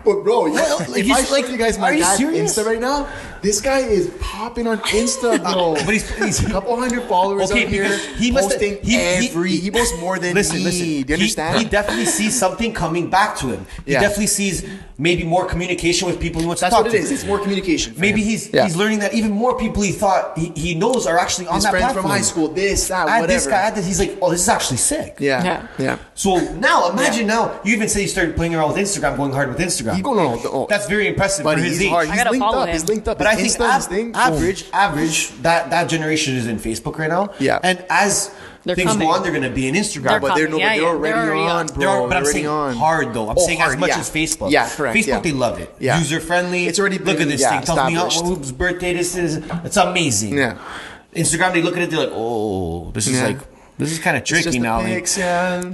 [0.04, 2.18] but bro, you, Well, if he's I show like- you guys my are you dad's
[2.18, 2.58] serious?
[2.58, 3.08] Insta right now,
[3.42, 5.74] this guy is popping on Insta, bro.
[5.74, 7.82] But he's- he's- a couple hundred followers Okay, out here.
[7.84, 9.50] because he must posting he, he, every.
[9.56, 10.64] He, posts more than listen, me.
[10.64, 10.84] listen.
[10.86, 11.58] Do you He- understand?
[11.58, 13.66] He, definitely sees something coming back to him.
[13.86, 14.00] He Yeah.
[14.00, 14.64] definitely sees
[14.98, 17.02] maybe more communication with people he wants That's to talk what it to.
[17.04, 17.10] is.
[17.10, 17.94] It's more communication.
[17.96, 18.28] Maybe him.
[18.28, 18.64] he's Yeah.
[18.66, 21.64] he's learning that even more people he thought he, he knows are actually on his
[21.64, 22.02] that friends platform.
[22.04, 22.48] from high school.
[22.48, 23.26] This, that, Add whatever.
[23.28, 23.86] this guy, add this.
[23.86, 25.16] He's like, oh, this is actually sick.
[25.18, 25.66] Yeah, Yeah.
[25.78, 25.98] yeah.
[26.14, 27.60] So now, imagine now.
[27.64, 29.94] You even say you started playing around with Instagram, going hard with Instagram.
[29.96, 30.66] He go no, no, no.
[30.68, 32.08] That's very impressive But for his he's hard.
[32.08, 32.68] I gotta linked follow up.
[32.68, 32.72] him.
[32.74, 33.16] He's linked up.
[33.18, 34.20] But I think Insta, av- his thing, boom.
[34.20, 37.32] average, average, that that generation is in Facebook right now.
[37.38, 37.58] Yeah.
[37.62, 39.06] And as They're things coming.
[39.08, 40.02] go on, they're going to be in Instagram.
[40.10, 41.66] They're But they're, no, Yeah, they're yeah, already, they're already on, on.
[41.68, 41.78] bro.
[42.00, 42.74] They're, but I'm saying on.
[42.76, 43.28] hard though.
[43.30, 43.98] I'm Oh, saying hard, as much yeah.
[44.00, 44.50] as Facebook.
[44.50, 45.20] Yeah, correct, Facebook, yeah.
[45.20, 45.74] they love it.
[45.78, 45.98] Yeah.
[45.98, 46.66] User friendly.
[46.66, 47.62] It's already look at this yeah, thing.
[47.66, 48.24] Tells me established.
[48.24, 49.36] whose birthday this is.
[49.64, 50.36] It's amazing.
[50.36, 50.58] Yeah.
[51.14, 51.90] Instagram, they look at it.
[51.90, 53.28] They're like, oh, this is Yeah.
[53.28, 53.38] like
[53.80, 54.78] this is kind of tricky now.
[54.80, 55.06] Like.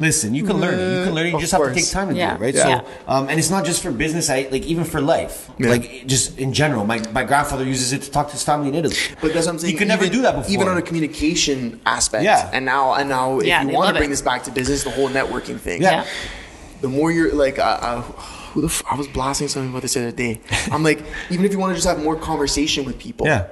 [0.00, 0.98] Listen, you can learn it.
[0.98, 1.30] You can learn it.
[1.30, 2.36] You Of just have to take time to Yeah.
[2.36, 2.54] do it, right?
[2.54, 2.80] Yeah.
[2.80, 4.30] So, um, and it's not just for business.
[4.30, 5.50] I like even for life.
[5.58, 5.70] Yeah.
[5.70, 6.86] Like just in general.
[6.86, 8.96] My my grandfather uses it to talk to his family in Italy.
[9.20, 9.72] But that's what I'm saying.
[9.72, 10.50] You could never do that before.
[10.52, 12.24] Even on a communication aspect.
[12.24, 12.50] Yeah.
[12.52, 14.12] And now, and now, if Yeah, you want to bring it.
[14.12, 15.82] this back to business, the whole networking thing.
[15.82, 15.90] Yeah.
[15.90, 16.04] Yeah.
[16.82, 18.02] the more you're like, uh, uh,
[18.52, 20.40] who the f- I was blasting something about this the other day.
[20.70, 23.46] I'm like, even if you want to just have more conversation with people, Yeah.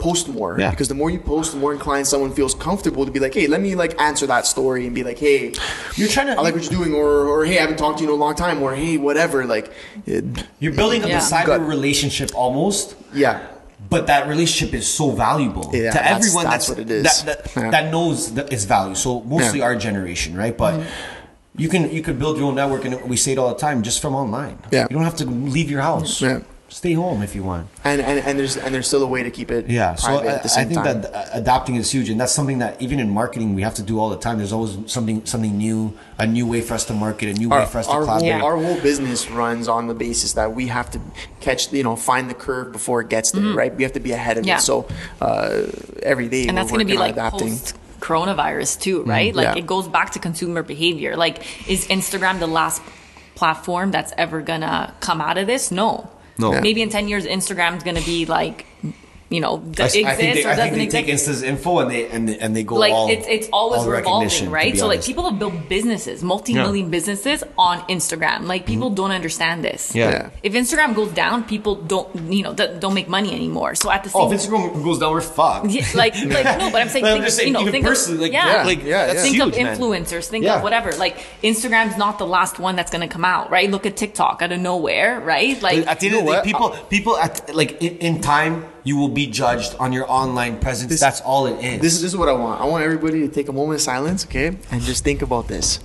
[0.00, 0.56] Post more.
[0.58, 0.70] Yeah.
[0.70, 3.46] Because the more you post, the more inclined someone feels comfortable to be like, hey,
[3.46, 5.52] let me like answer that story and be like, hey,
[5.94, 6.32] You're trying to.
[6.38, 8.18] I like what you're doing, or or hey, I haven't talked to you in a
[8.24, 9.44] long time, or hey, whatever.
[9.44, 9.72] Like,
[10.06, 10.24] it,
[10.58, 11.18] You're building up Yeah.
[11.18, 12.96] a cyber Got- relationship almost.
[13.14, 13.46] yeah.
[13.88, 17.22] But that relationship is so valuable Yeah, to that's- everyone that's that's, what it is.
[17.24, 17.70] That, that, Yeah.
[17.70, 18.94] that knows that its value.
[18.94, 19.66] So mostly Yeah.
[19.66, 20.56] our generation, right?
[20.64, 21.62] But mm-hmm.
[21.62, 23.82] you can you can build your own network, and we say it all the time,
[23.82, 24.56] just from online.
[24.70, 24.86] Yeah.
[24.88, 25.26] you don't have to
[25.56, 26.20] leave your house.
[26.22, 26.40] Yeah.
[26.70, 27.66] Stay home if you want.
[27.82, 30.28] And, and and there's and there's still a way to keep it Yeah, so private
[30.28, 31.02] I, at the I think time.
[31.02, 33.98] that adapting is huge, and that's something that even in marketing we have to do
[33.98, 34.38] all the time.
[34.38, 37.66] There's always something something new, a new way for us to market, a new way
[37.66, 38.42] for us to our, whole, collaborate.
[38.42, 41.00] our whole business runs on the basis that we have to
[41.40, 43.74] catch, you know, find the curve before it gets there, right?
[43.74, 44.58] We have to be ahead of Yeah.
[44.58, 44.60] it.
[44.60, 44.86] So
[45.20, 45.62] uh,
[46.02, 47.48] every day and that's going to be like adapting.
[47.50, 49.58] post coronavirus too right like yeah.
[49.62, 52.80] it goes back to consumer behavior like is instagram the last
[53.34, 56.08] platform that's ever gonna come out of this no
[56.40, 56.52] No.
[56.54, 56.60] Yeah.
[56.60, 58.66] maybe in 10 years instagram's gonna be like
[59.30, 61.42] you know I, does I think they, or I doesn't think they exist take Insta's
[61.42, 64.50] info and they and they, and they go like all, it's it's always all revolving,
[64.50, 64.72] right?
[64.72, 68.46] be So like people have built businesses, multi-million businesses on Instagram.
[68.46, 69.88] Like people don't understand this.
[69.90, 69.98] Mm-hmm.
[69.98, 70.10] Yeah.
[70.10, 70.30] Yeah.
[70.42, 73.74] If Instagram goes down, people don't you know don't don't make money anymore.
[73.76, 75.70] So at the same Oh, if Instagram goes down, we're fucked.
[75.70, 77.86] Yeah, like, like no, but I'm saying, But I'm think, just saying, you know, think
[77.86, 79.22] personally, of, like, yeah, like, Yeah, yeah.
[79.22, 79.76] think huge, of man.
[79.78, 80.56] influencers, think Yeah.
[80.56, 80.90] of whatever.
[80.92, 83.70] Like Instagram's not the last one that's gonna come out, right?
[83.70, 85.60] Look at TikTok out of nowhere, right?
[85.62, 88.96] Like, At the end of the day, people, people, at, like in, in time, you
[88.96, 90.98] will be judged on your online presence.
[91.00, 91.80] That's all it is.
[91.80, 92.60] This is, this is what I want.
[92.60, 95.78] I want everybody to take a moment of silence, okay, and just think about this.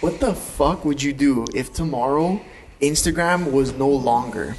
[0.00, 2.40] What the fuck would you do if tomorrow
[2.80, 4.56] Instagram was no longer?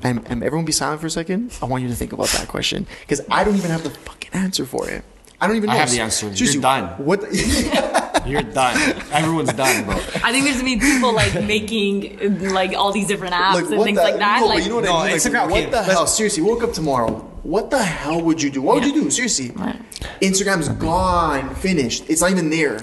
[0.00, 1.58] And, and everyone be silent for a second.
[1.60, 4.30] I want you to think about that question because I don't even have the fucking
[4.32, 5.04] answer for it.
[5.40, 5.72] I don't even know.
[5.72, 6.26] I have the answer.
[6.34, 7.04] Seriously, You're done.
[7.04, 7.22] What?
[7.22, 7.28] The,
[8.28, 8.76] You're done.
[9.12, 9.94] Everyone's done, bro.
[10.22, 13.96] I think there's gonna be people like making like all these different apps and things
[13.98, 14.40] the, like that.
[14.40, 15.12] No, like, you know what No, I mean?
[15.12, 16.06] Like, Instagram- what okay, the hell?
[16.06, 17.12] Seriously, woke up tomorrow.
[17.42, 18.60] What the hell would you do?
[18.62, 19.10] What would you do?
[19.10, 19.76] Seriously, Right.
[20.20, 22.04] Instagram's gone, finished.
[22.08, 22.80] It's not even there.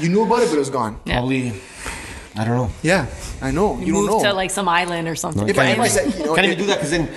[0.00, 0.98] You knew about it, but it was gone.
[1.04, 1.14] Yeah.
[1.18, 1.52] Probably,
[2.36, 2.70] I don't know.
[2.82, 3.06] Yeah,
[3.42, 3.78] I know.
[3.78, 4.22] You, you don't know.
[4.22, 5.48] to like some island or something.
[5.48, 5.70] If I- right?
[5.72, 7.08] if I Like- said, you know, Can't it- even do that because then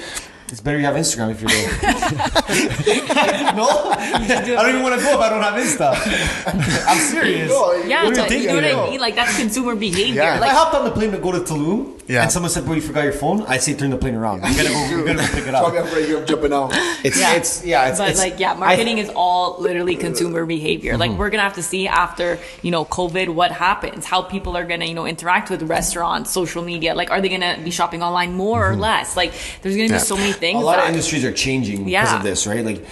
[0.53, 1.71] it's better you have Instagram if you're there.
[3.57, 6.85] no, I don't even want to go if I don't have Insta.
[6.87, 7.49] I'm serious.
[7.49, 8.87] No, yeah, What do you you know what?
[8.87, 8.99] I mean?
[8.99, 10.21] Like that's consumer behavior.
[10.21, 10.37] Yeah.
[10.37, 12.23] If I hopped on the plane to go to Tulum, Yeah.
[12.23, 14.43] and someone said, "Bro, you forgot your phone," I'd say, "Turn the plane around.
[14.43, 14.85] You gotta go.
[14.89, 16.17] You gotta go pick it Tell me up." I'm right here.
[16.19, 16.71] I'm jumping out.
[17.03, 17.33] It's Yeah.
[17.35, 17.87] it's yeah.
[17.89, 20.93] It's, but it's, like yeah, I- marketing is all literally consumer behavior.
[20.93, 20.99] Mm-hmm.
[21.01, 24.65] Like we're gonna have to see after you know COVID what happens, how people are
[24.65, 26.93] gonna you know interact with restaurants, social media.
[26.95, 29.15] Like are they gonna be shopping online more or less?
[29.17, 29.97] Like there's gonna Yeah.
[29.97, 30.55] be so many things.
[30.55, 30.63] a things.
[30.63, 32.63] lot of industries are changing because of this, right?
[32.65, 32.85] Like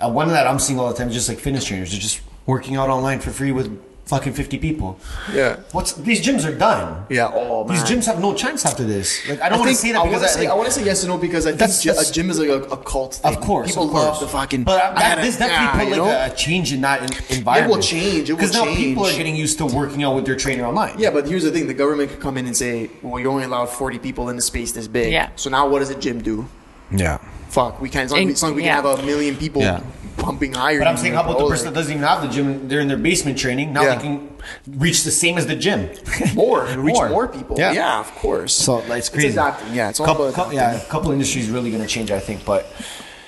[0.00, 1.90] uh, one that I'm seeing all the time is just like fitness trainers.
[1.90, 3.68] They're just working out online for free with
[4.08, 4.98] fucking 50 people.
[5.34, 5.60] Yeah.
[5.72, 7.04] What's these gyms are done.
[7.10, 7.30] Yeah.
[7.32, 7.74] Oh man.
[7.76, 9.28] These gyms have no chance after this.
[9.28, 10.66] Like I don't want to say that I because wanna I, say, like, I want
[10.68, 12.62] to say yes and no because I That's- gy- that's- a gym is like a,
[12.72, 13.34] a cult thing.
[13.36, 14.04] Of course, people of course.
[14.04, 14.64] love the fucking.
[14.64, 16.30] But uh, I that, gotta- this definitely yeah, put you like know?
[16.30, 17.82] a, a change in that en- environment.
[17.84, 18.52] change, it will change.
[18.52, 20.98] Because now people are getting used to working out with their trainer online.
[20.98, 23.44] Yeah, but here's the thing: the government could come in and say, "Well, you're only
[23.44, 25.30] allowed 40 people in a space this big." Yeah.
[25.36, 26.48] So now, what does a gym do?
[26.90, 27.18] Yeah.
[27.50, 28.04] Fuck, we can't.
[28.04, 28.76] It's not, And- it's not like we yeah.
[28.80, 29.80] can have a million people Yeah.
[30.18, 30.78] Pumping higher.
[30.78, 32.68] But I'm saying, how about the person that doesn't even have the gym?
[32.68, 33.72] They're in their basement training.
[33.72, 33.94] Now Yeah.
[33.94, 34.28] they can
[34.66, 35.88] reach the same as the gym.
[36.34, 37.08] more reach More.
[37.08, 37.56] more, people?
[37.58, 37.72] Yeah.
[37.72, 38.00] Yeah.
[38.00, 38.52] of course.
[38.52, 39.28] So like, it's crazy.
[39.28, 39.74] adapting.
[39.74, 40.58] Yeah, it's all couple, about adapting.
[40.58, 42.44] yeah, a couple industries really going to change, I think.
[42.44, 42.66] But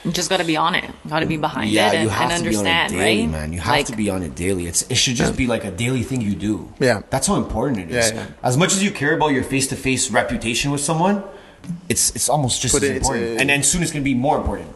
[0.04, 0.88] you just gotta be on it.
[1.06, 3.20] Gotta be behind yeah, it and, you have and to be on it understand, daily,
[3.22, 3.30] right?
[3.30, 3.52] man.
[3.52, 4.66] You have Like, to be on it daily.
[4.66, 6.72] It's it should just be like a daily thing you do.
[6.80, 7.02] Yeah.
[7.10, 8.10] that's how important it is.
[8.10, 8.26] Yeah, yeah.
[8.42, 11.22] As much as you care about your face to face reputation with someone,
[11.90, 13.36] it's it's almost just But as it's important.
[13.36, 14.68] a- and then soon it's going to be more important.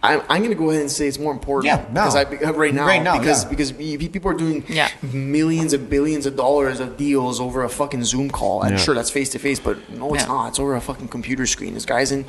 [0.00, 1.66] I'm, I'm going to go ahead and say it's more important.
[1.66, 2.08] Yeah, now.
[2.10, 3.50] I uh, right now, Right now, because yeah.
[3.50, 4.88] because people are doing Yeah.
[5.12, 8.62] millions and billions of dollars of deals over a fucking Zoom call.
[8.62, 8.84] And Yeah.
[8.84, 10.28] sure, that's face to face, but no, it's Yeah.
[10.28, 10.48] not.
[10.50, 11.74] It's over a fucking computer screen.
[11.74, 12.24] This guy's in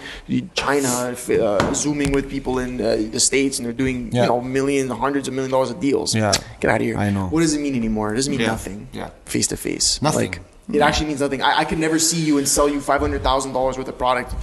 [0.55, 4.24] China uh, zooming with people in uh, the states, and they're doing Yeah.
[4.24, 6.15] you know millions, hundreds of million dollars of deals.
[6.15, 6.32] Yeah.
[6.59, 6.97] get out of here.
[6.97, 7.28] I know.
[7.28, 8.13] What does it mean anymore?
[8.13, 8.47] It doesn't mean Yeah.
[8.47, 8.88] nothing.
[8.93, 9.09] Yeah.
[9.26, 10.01] face to face.
[10.01, 10.32] Nothing.
[10.32, 10.41] Like,
[10.72, 11.41] it actually means nothing.
[11.41, 13.97] I, I could never see you and sell you five hundred thousand dollars worth of
[13.97, 14.34] product.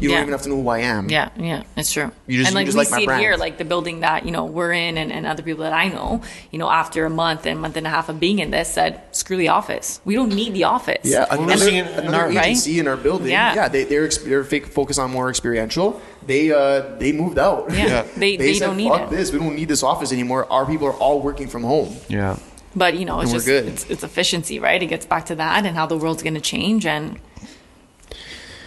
[0.00, 1.08] You don't even have to know who I am.
[1.08, 2.10] Yeah, yeah, it's true.
[2.26, 3.20] You just- and you like just we like my see it brand.
[3.22, 5.88] here, like the building that you know we're in, and, and other people that I
[5.88, 8.68] know, you know, after a month and month and a half of being in this,
[8.68, 10.00] said, "Screw the office.
[10.04, 12.46] We don't need the office." Yeah, Well, we're another, in another our- right?
[12.46, 13.28] agency in our building.
[13.30, 13.54] Yeah.
[13.54, 16.00] Yeah, they they're they're fake, focused on more experiential.
[16.26, 17.72] They uh they moved out.
[17.72, 18.02] Yeah.
[18.16, 19.32] They- they said, don't need Fuck it." this.
[19.32, 20.50] We don't need this office anymore.
[20.52, 21.94] Our people are all working from home.
[22.08, 22.36] Yeah.
[22.74, 23.66] But you know, it's we're just good.
[23.66, 24.82] It's, it's efficiency, right?
[24.82, 27.18] It gets back to that and how the world's going to change, and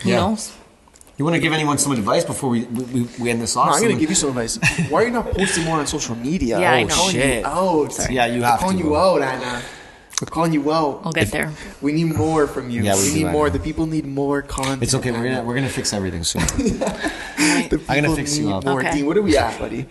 [0.02, 0.16] who Yeah.
[0.22, 0.54] knows?
[1.20, 3.68] You want to give anyone some advice before we we, we end this off?
[3.68, 4.58] No, I'm gonna give you some advice.
[4.90, 6.58] Why are you not posting more on social media?
[6.58, 6.96] Yeah, I oh, know.
[6.96, 7.40] calling Shit.
[7.42, 8.10] you out.
[8.10, 9.62] Yeah, you We're have calling to, you out, Anna.
[10.22, 11.02] We're calling you out.
[11.04, 11.52] I'll get there.
[11.82, 12.84] We need more from you.
[12.84, 13.48] Yeah, we we, need I more.
[13.48, 13.54] know.
[13.54, 14.82] The people need more content.
[14.82, 15.12] It's okay.
[15.12, 16.42] We're gonna we're gonna fix everything soon.
[17.70, 18.64] The I'm gonna people fix you need up.
[18.64, 18.80] More.
[18.80, 18.92] Okay.
[18.94, 19.88] Dean, what are we at, buddy?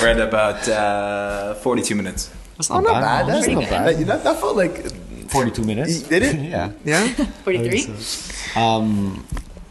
[0.00, 2.30] We're at about uh, 42 minutes.
[2.56, 3.26] That's Oh, not bad.
[3.28, 3.70] That's not good.
[3.70, 3.96] bad.
[4.06, 4.74] That, that felt like.
[5.28, 6.02] Forty-two minutes.
[6.02, 6.36] Did it?
[6.36, 6.72] yeah.
[6.84, 7.06] Yeah.
[7.44, 7.86] Forty-three.
[8.56, 9.24] Um.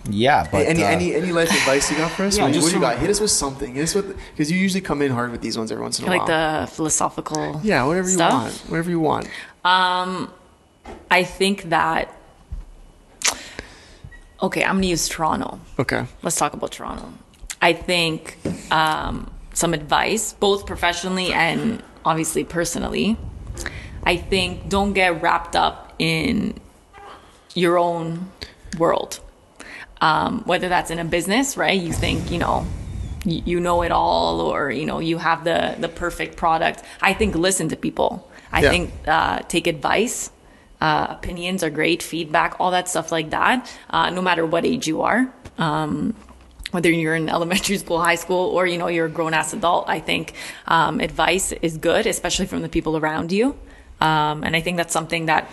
[0.09, 2.37] Yeah, but any uh, any any life advice you got for us?
[2.37, 2.99] Yeah, what, just what do you from- got?
[2.99, 3.75] Hit us with something.
[3.75, 6.05] Hit us with because you usually come in hard with these ones every once in
[6.05, 6.59] a Like while.
[6.61, 7.59] Like the philosophical.
[7.63, 8.33] yeah, whatever you stuff.
[8.33, 8.53] want.
[8.69, 9.25] Whatever you want.
[9.65, 10.31] Um,
[11.11, 12.13] I think that.
[14.41, 15.59] Okay, I'm gonna use Toronto.
[15.79, 16.05] Okay.
[16.21, 17.11] Let's talk about Toronto.
[17.61, 18.37] I think
[18.71, 23.17] um, some advice, both professionally and obviously personally.
[24.03, 26.53] I think don't get wrapped up in
[27.55, 28.31] your own
[28.77, 29.19] world.
[30.01, 31.79] Um, whether that's in a business, right?
[31.79, 32.65] You think you know
[33.25, 36.83] you, know it all, or you know you have the the perfect product.
[37.01, 38.29] I think listen to people.
[38.51, 38.69] I Yeah.
[38.69, 40.31] think uh, take advice.
[40.79, 43.67] Uh, opinions are great, feedback, all that stuff like that.
[43.89, 45.27] Uh, no matter what age you are,
[45.57, 46.13] um,
[46.69, 49.89] whether you're in elementary school, high school, or you know you're a grown ass adult,
[49.89, 50.33] I think
[50.67, 53.57] um, advice is good, especially from the people around you.
[53.99, 55.49] Um, and I think that's something that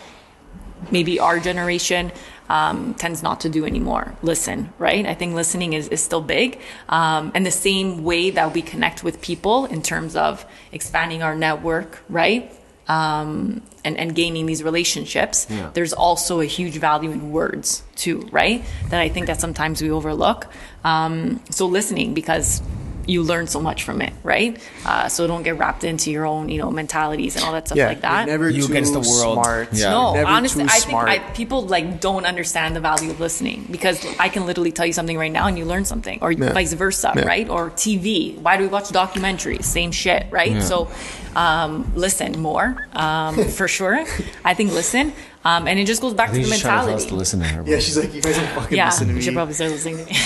[0.90, 2.12] maybe our generation
[2.48, 4.14] um, tends not to do anymore.
[4.22, 5.06] Listen, right?
[5.06, 6.60] I think listening is, is still big.
[6.88, 11.34] Um, and the same way that we connect with people in terms of expanding our
[11.34, 12.52] network, right?
[12.86, 15.70] Um, and, and gaining these relationships, Yeah.
[15.72, 18.62] there's also a huge value in words too, right?
[18.90, 20.46] That I think that sometimes we overlook.
[20.84, 22.60] Um, so listening because
[23.06, 24.58] you learn so much from it, right?
[24.86, 27.76] Uh, so don't get wrapped into your own, you know, mentalities and all that stuff
[27.78, 28.26] yeah, like that.
[28.26, 29.34] You're never You too against the world.
[29.44, 29.68] smart.
[29.72, 29.90] Yeah.
[29.90, 30.94] No, never honestly, too I think.
[30.98, 34.92] I, people like don't understand the value of listening because I can literally tell you
[34.92, 36.52] something right now and you learn something, or Yeah.
[36.52, 37.24] vice versa, Yeah.
[37.26, 37.48] right?
[37.48, 38.38] Or TV.
[38.38, 39.64] Why do we watch documentaries?
[39.64, 40.62] Same shit, right?
[40.62, 40.88] So,
[41.36, 44.04] um, listen more um, for sure.
[44.44, 45.12] I think listen,
[45.44, 47.08] um, and it just goes back I to the she's trying to tell us mentality.
[47.10, 47.62] to listen to her.
[47.66, 49.22] yeah, she's like, you guys don't fucking Yeah, listen to you me.
[49.22, 50.16] should probably start listening to me.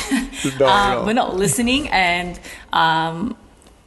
[0.61, 1.05] No, Uh, no.
[1.05, 2.39] But no, listening and
[2.73, 3.37] um,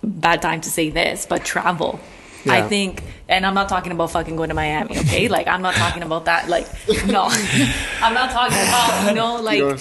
[0.04, 2.00] bad time to say this, but travel.
[2.48, 5.28] I think, and I'm not talking about fucking going to Miami, okay?
[5.28, 6.50] Like, I'm not talking about that.
[6.50, 6.68] Like,
[7.06, 7.26] no,
[8.02, 9.76] I'm not talking about, you know, like, You know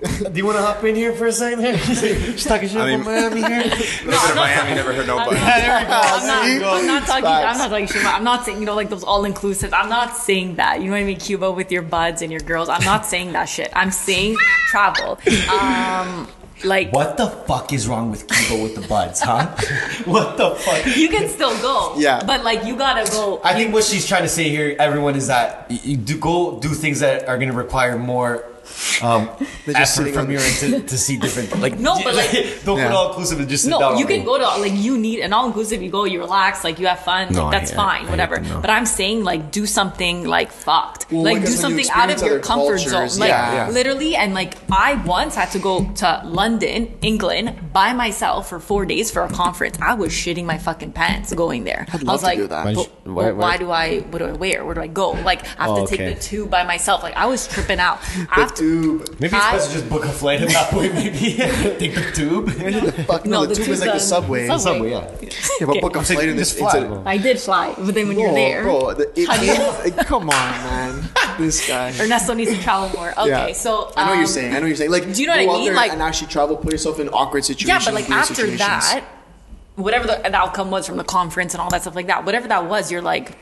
[0.00, 0.22] what I'm saying?
[0.24, 1.60] Bean, do you want to hop in here for a second?
[1.62, 3.62] There, she's talking shit I mean- about Miami here.
[3.64, 5.36] Living in Miami, never heard nobody.
[5.40, 6.64] I'm not, See?
[6.64, 7.24] I'm not talking.
[7.26, 8.00] I'm not talking shit.
[8.02, 9.72] about- I'm not saying you know like those all inclusive.
[9.74, 10.80] I'm not saying that.
[10.80, 11.18] You know what I mean?
[11.18, 12.68] Cuba with your buds and your girls.
[12.68, 13.70] I'm not saying that shit.
[13.74, 14.36] I'm saying
[14.68, 15.18] travel.
[15.50, 16.28] Um,
[16.64, 19.46] like What the fuck is wrong with Cuba with the buds, huh?
[20.04, 20.94] what the fuck?
[20.96, 21.94] you can still go.
[21.96, 22.22] Yeah.
[22.24, 23.40] But like you gotta go.
[23.42, 26.68] I think what she's trying to say here, everyone, is that you do go do
[26.68, 28.44] things that are going to require more
[29.02, 29.28] um,
[29.66, 31.58] They're just sitting from on- your end to, to see different.
[31.60, 32.30] Like No, but, like-
[32.64, 32.88] don't Yeah.
[32.88, 33.80] put all inclusive and just sit down.
[33.80, 34.24] No, you can day.
[34.24, 35.82] go to like you need an all inclusive.
[35.82, 37.32] You go, you relax, like you have fun.
[37.32, 38.36] No, like, that's hate- fine, I whatever.
[38.36, 38.60] them, no.
[38.60, 41.90] But I'm saying like do something like fucked, Well, like do guess when you something
[41.92, 43.70] out of your other comfort zone, like yeah, yeah.
[43.70, 44.16] literally.
[44.16, 49.10] And like I once had to go to London, England, by myself for four days
[49.10, 49.78] for a conference.
[49.80, 51.86] I was shitting my fucking pants going there.
[51.92, 52.64] I'd I love was to like, do that.
[52.66, 53.98] Why- but- why- why- why do I?
[54.10, 54.64] What do I wear?
[54.64, 55.10] Where do I go?
[55.12, 56.14] Like I have Oh, to take okay.
[56.14, 57.02] the tube by myself.
[57.02, 58.00] Like I was tripping out.
[58.02, 59.08] The After, tube.
[59.18, 60.94] Maybe it's I- best to just book a flight at that point.
[60.94, 61.18] Maybe
[61.80, 62.50] take the tube.
[63.06, 64.48] Fuck no, No, the, the tube is like the tube's subway.
[64.48, 65.10] on- Subway, yeah.
[65.60, 66.14] Yeah, but book a Okay.
[66.14, 66.60] flight in Just this.
[66.60, 67.02] fly, into- bro.
[67.06, 69.52] I did fly, but then when you're there, bro, the, it, how do you-
[69.98, 71.08] it- come on, man.
[71.38, 71.92] This guy.
[72.00, 73.10] Ernesto needs to travel more.
[73.18, 73.52] Okay, Yeah.
[73.52, 74.50] so I know what you're um, saying.
[74.50, 74.90] I know what you're saying.
[74.90, 75.64] Like, do you know what I out mean?
[75.66, 77.68] there Like- and actually travel, put yourself in awkward situations.
[77.68, 77.86] Yeah, situations.
[77.86, 78.58] but like weird after situations.
[78.58, 79.04] that,
[79.76, 82.48] whatever the, the outcome was from the conference and all that stuff like that, whatever
[82.48, 83.36] that was, you're like,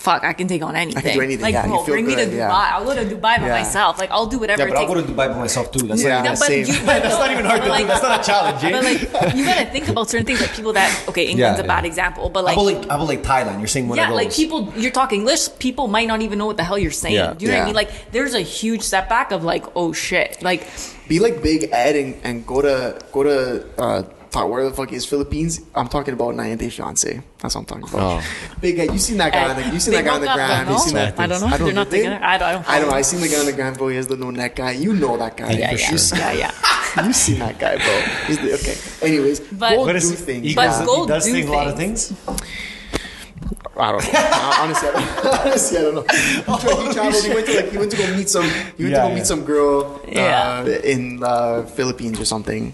[0.00, 1.14] fuck, I can take on anything.
[1.16, 2.36] do anything, Like, yeah, bro, feel bring me to Dubai.
[2.36, 2.72] yeah.
[2.74, 3.58] I'll go to Dubai by Yeah.
[3.60, 3.98] myself.
[4.02, 5.84] Like, I'll do whatever Yeah, it but I'll go to Dubai by myself too.
[5.86, 6.22] That's Yeah.
[6.22, 6.64] not Yeah, even same.
[6.74, 7.86] you- but That's not even hard to but do.
[7.90, 8.70] That's not a challenge, eh?
[8.72, 10.40] But like, you gotta think about certain things.
[10.40, 11.92] Like people that okay, England's Yeah, a bad yeah.
[11.92, 12.56] example, but How like.
[12.56, 13.58] about like, how about like Thailand?
[13.60, 14.16] You're saying one yeah, of those.
[14.24, 15.42] like people, you're talking English.
[15.58, 17.14] People might not even know what the hell you're saying.
[17.20, 17.34] Yeah.
[17.36, 17.74] Do you know what I mean?
[17.82, 20.62] Like, there's a huge setback of like, oh shit, like,
[21.08, 24.92] Be like Big Ed and, and go to go to uh, Ta- where the fuck
[24.92, 25.60] is Philippines?
[25.74, 27.20] I'm talking about 90 Day Fiance.
[27.40, 28.22] That's what I'm talking about.
[28.22, 28.56] Oh.
[28.60, 29.50] Big Ed, you seen that guy?
[29.50, 30.68] on the, you seen that guy on the broke up, ground?
[30.68, 30.72] no?
[30.74, 31.18] You seen that?
[31.18, 31.56] I don't know.
[31.58, 31.98] They're not they?
[32.04, 32.24] together.
[32.24, 32.94] I don't- I don't I don't know.
[32.94, 33.88] I seen the guy on the ground, bro.
[33.88, 34.72] He has the no neck guy.
[34.72, 35.50] You know that guy.
[35.52, 36.18] yeah, for yeah, sure.
[36.18, 37.04] yeah, yeah.
[37.06, 38.00] You seen that guy, bro?
[38.26, 38.76] He's the, okay.
[39.06, 40.46] Anyways, But- go What do is- things.
[40.46, 40.86] He But does, man.
[40.86, 42.08] go he does do things, a lot of things.
[42.12, 42.40] things.
[43.76, 44.20] I don't know.
[44.60, 46.02] Honestly, I don't, honestly, I don't know.
[46.02, 47.24] He, tra- he traveled.
[47.24, 48.44] He went to like he went to go meet some.
[48.44, 49.14] He went Yeah, to go yeah.
[49.14, 50.00] meet some girl.
[50.06, 50.64] Yeah.
[50.66, 52.72] Uh, in uh, Philippines or something.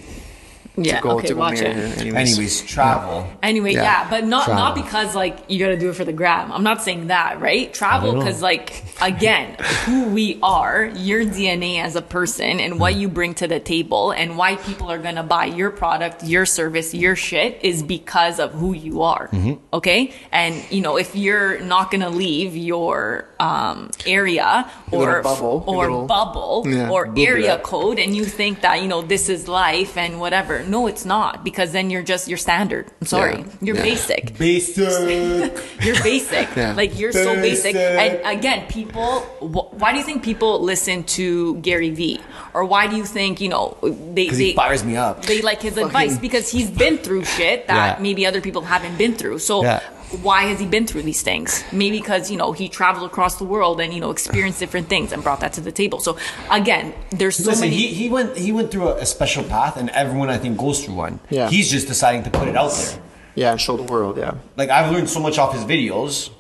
[0.79, 1.99] Yeah, to go okay, to watch marry it.
[2.01, 3.27] Anyways, Anyways, travel.
[3.43, 3.83] Anyway, Yeah.
[3.83, 6.53] yeah, but not not because like you got to do it for the gram.
[6.53, 7.73] I'm not saying that, right?
[7.73, 9.57] Travel because like again,
[9.87, 14.11] who we are, your DNA as a person, and what you bring to the table,
[14.11, 18.53] and why people are gonna buy your product, your service, your shit is because of
[18.53, 19.31] who you are.
[19.73, 25.85] Okay, and you know if you're not gonna leave your um, area or bubble, or
[25.91, 29.97] little- bubble Yeah, or area code, and you think that you know this is life
[29.97, 30.65] and whatever.
[30.69, 32.87] No, it's not because then you're just you're standard.
[33.01, 33.83] I'm sorry, Yeah, you're yeah.
[33.83, 34.37] basic.
[34.39, 35.53] Basic.
[35.87, 36.49] You're basic.
[36.57, 36.73] Yeah.
[36.75, 37.75] Like you're so basic.
[37.75, 37.77] Basic.
[38.25, 39.21] And again, people.
[39.41, 42.21] Wh- why do you think people listen to Gary Vee,
[42.55, 45.25] or why do you think you know they Because they he fires me up.
[45.27, 48.03] they like his advice because he's been through shit that Yeah.
[48.03, 49.39] maybe other people haven't been through.
[49.41, 49.63] So.
[50.11, 50.19] Yeah.
[50.19, 51.65] Why has he been through these things?
[51.73, 55.13] Maybe because you know he traveled across the world and you know experienced different things
[55.13, 56.01] and brought that to the table.
[56.01, 56.17] So
[56.51, 57.77] again, there's so Listen, many.
[57.77, 60.85] he, he went he went through a, a special path, and everyone I think goes
[60.85, 61.21] through one.
[61.31, 61.49] Yeah.
[61.51, 62.99] He's just deciding to put it out there.
[63.35, 64.17] yeah, and show the world.
[64.17, 64.35] Yeah.
[64.57, 66.31] Like I've learned so much off his videos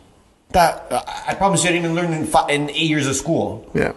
[0.50, 3.16] that uh, I promise you I didn't even learn in, fi- in eight years of
[3.16, 3.68] school.
[3.74, 3.92] Yeah.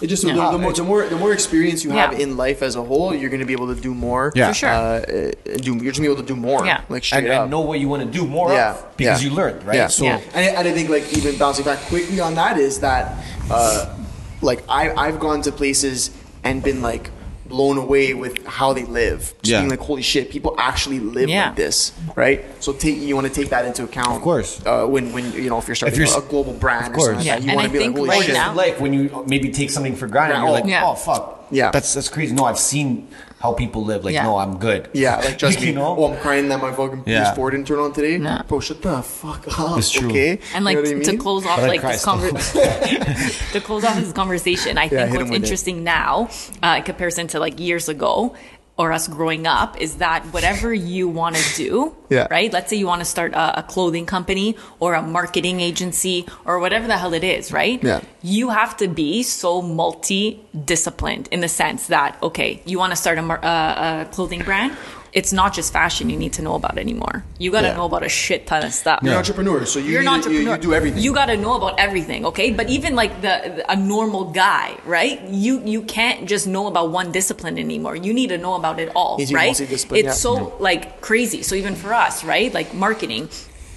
[0.00, 0.34] It just Yeah.
[0.34, 2.18] the, the, more, the more the more experience you have Yeah.
[2.24, 4.32] in life as a whole, you're going to be able to do more.
[4.34, 4.48] Yeah.
[4.48, 4.68] For sure.
[4.68, 5.30] Uh, uh,
[5.62, 6.66] do you're just gonna be able to do more.
[6.66, 6.80] Yeah.
[6.88, 7.42] Like straight And, up.
[7.42, 9.28] and know what you want to do more yeah, of because yeah.
[9.30, 9.76] you learned, right?
[9.76, 9.86] Yeah.
[9.88, 10.20] So Yeah.
[10.34, 13.94] and, and I think like even bouncing back quickly on that is that, uh,
[14.42, 16.10] like I I've gone to places
[16.42, 17.10] and been like
[17.50, 19.20] blown away with how they live.
[19.42, 19.58] Just Yeah.
[19.60, 21.46] being like, holy shit, people actually live Yeah.
[21.48, 22.44] like this, right?
[22.60, 24.60] So take you want to take that into account, Of course.
[24.64, 26.92] Uh, when when you know if you're starting if you're s- a global brand, Of
[26.94, 27.08] course.
[27.08, 28.34] or something Yeah, like you and want I to be like, think holy right shit.
[28.34, 30.86] now- like when you maybe take something for granted, Yeah, you're like, Yeah.
[30.86, 31.70] oh fuck, Yeah.
[31.72, 32.32] that's that's crazy.
[32.34, 33.08] No, I've seen
[33.40, 34.04] how people live.
[34.04, 34.24] Like, Yeah.
[34.24, 34.90] no, I'm good.
[34.92, 35.68] Yeah, like trust me.
[35.68, 35.96] you know.
[35.98, 37.34] Oh, I'm crying that my fucking Yeah.
[37.34, 38.18] PS4 didn't turn on today.
[38.18, 38.42] Nah.
[38.42, 39.78] Bro, shut the fuck up.
[39.78, 40.10] It's true.
[40.10, 40.38] Okay.
[40.54, 42.16] And like you know what I to close off But like this still.
[42.18, 45.42] conver- to close off this conversation, I Yeah, think what's with it.
[45.42, 46.28] interesting now,
[46.62, 48.34] uh, in comparison to like years ago,
[48.80, 51.72] or us growing up is that whatever you want to do,
[52.16, 52.26] Yeah.
[52.30, 52.50] right?
[52.56, 56.58] Let's say you want to start a, a clothing company or a marketing agency or
[56.64, 57.78] whatever the hell it is, right?
[57.90, 58.00] Yeah.
[58.22, 63.18] You have to be so multi-disciplined in the sense that okay, you want to start
[63.18, 64.76] a, mar- uh, a clothing brand.
[65.12, 67.24] It's not just fashion you need to know about anymore.
[67.38, 67.76] You got to Yeah.
[67.76, 69.00] know about a shit ton of stuff.
[69.02, 70.42] You're an entrepreneur, so you You're an to- entrepreneur.
[70.42, 71.02] You, you do everything.
[71.02, 72.50] You got to know about everything, okay?
[72.52, 75.20] But even like the, the- a normal guy, right?
[75.28, 77.96] You you can't just know about one discipline anymore.
[77.96, 79.58] You need to know about it all, be right?
[79.60, 80.12] It's yeah.
[80.12, 80.62] so mm-hmm.
[80.62, 81.42] like crazy.
[81.42, 82.52] So even for us, right?
[82.54, 83.28] Like marketing,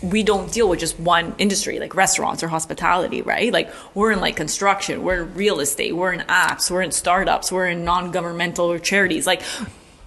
[0.03, 3.51] we don't deal with just one industry, like restaurants or hospitality, right?
[3.51, 7.51] Like we're in like construction, we're in real estate, we're in apps, we're in startups,
[7.51, 9.41] we're in non-governmental or charities, like.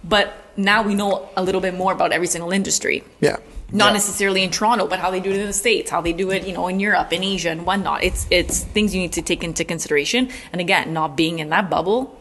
[0.09, 3.37] But now we know a little bit more about every single industry yeah.
[3.73, 3.93] not Yeah.
[3.95, 6.47] necessarily in Toronto, but how they do it in the States, how they do it,
[6.47, 8.03] you know, in Europe, in Asia, and whatnot.
[8.05, 10.29] It's it's things you need to take into consideration.
[10.53, 12.17] And again, not being in that bubble,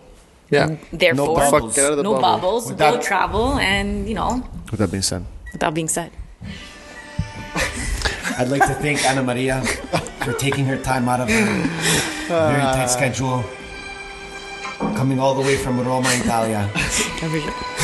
[0.50, 0.76] Yeah.
[0.92, 1.76] therefore, no bubbles.
[1.76, 2.22] Get out of the no bubble.
[2.32, 5.24] bubbles, With go travel, and you know, With that being said,
[5.54, 6.12] with that being said,
[8.38, 9.62] I'd like to thank Ana Maria
[10.26, 11.46] for taking her time out of her
[12.28, 13.46] very tight schedule,
[15.00, 16.70] coming all the way from Roma, Italia.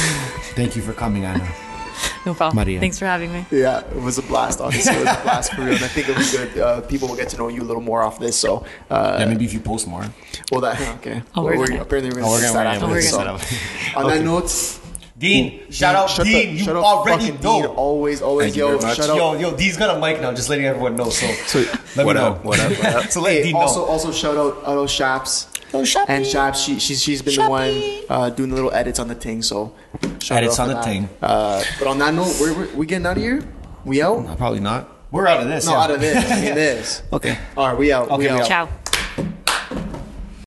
[0.61, 0.73] I appreciate it.
[0.73, 1.47] Thank you for coming, Anna.
[2.25, 2.63] no problem.
[2.65, 2.79] Maria.
[2.79, 3.45] Thanks for having me.
[3.51, 4.61] Yeah, it was a blast.
[4.61, 5.75] Honestly, it was a blast for real.
[5.75, 6.57] And I think it'll be good.
[6.61, 8.37] Uh, people will get to know you a little more off this.
[8.37, 10.05] So, uh, Yeah, maybe if you post more.
[10.51, 11.21] well, that okay.
[11.35, 13.09] I'll Well, work we're, apparently, we're gonna we're start gonna- after this.
[13.09, 14.77] So, on that note,
[15.17, 16.47] Dean, shout out shut Dean.
[16.53, 17.37] the- you shut already know.
[17.37, 17.65] Dean.
[17.65, 18.97] Always, always, Thank you yo, very much.
[18.97, 19.15] shut.
[19.15, 21.09] Yo, yo, Dean's got a mic now, just letting everyone know.
[21.09, 21.59] So,
[21.95, 22.27] let What me know.
[22.33, 22.43] up?
[22.45, 22.71] What up?
[22.71, 23.11] What up?
[23.11, 23.85] So let Hey, Dean also, know.
[23.85, 25.47] also shout out, Otto Shaps.
[25.73, 26.05] Oh, Shappy.
[26.09, 29.15] And Shaps, she, she's she's been the one uh, doing the little edits on the
[29.15, 29.41] thing.
[29.41, 29.73] So,
[30.21, 30.85] shout Edits out on the that.
[30.85, 31.09] thing.
[31.21, 33.41] Uh, but on that note, we're, we're we getting out of here.
[33.85, 34.37] We out?
[34.37, 34.89] Probably not.
[35.11, 35.65] We're out of this.
[35.65, 35.79] No, yeah.
[35.83, 36.31] out of this.
[36.31, 37.03] I mean this.
[37.11, 37.37] Okay.
[37.57, 38.07] All right, we out.
[38.09, 38.41] we Okay, we out.
[38.41, 38.47] out.
[38.47, 38.69] Ciao.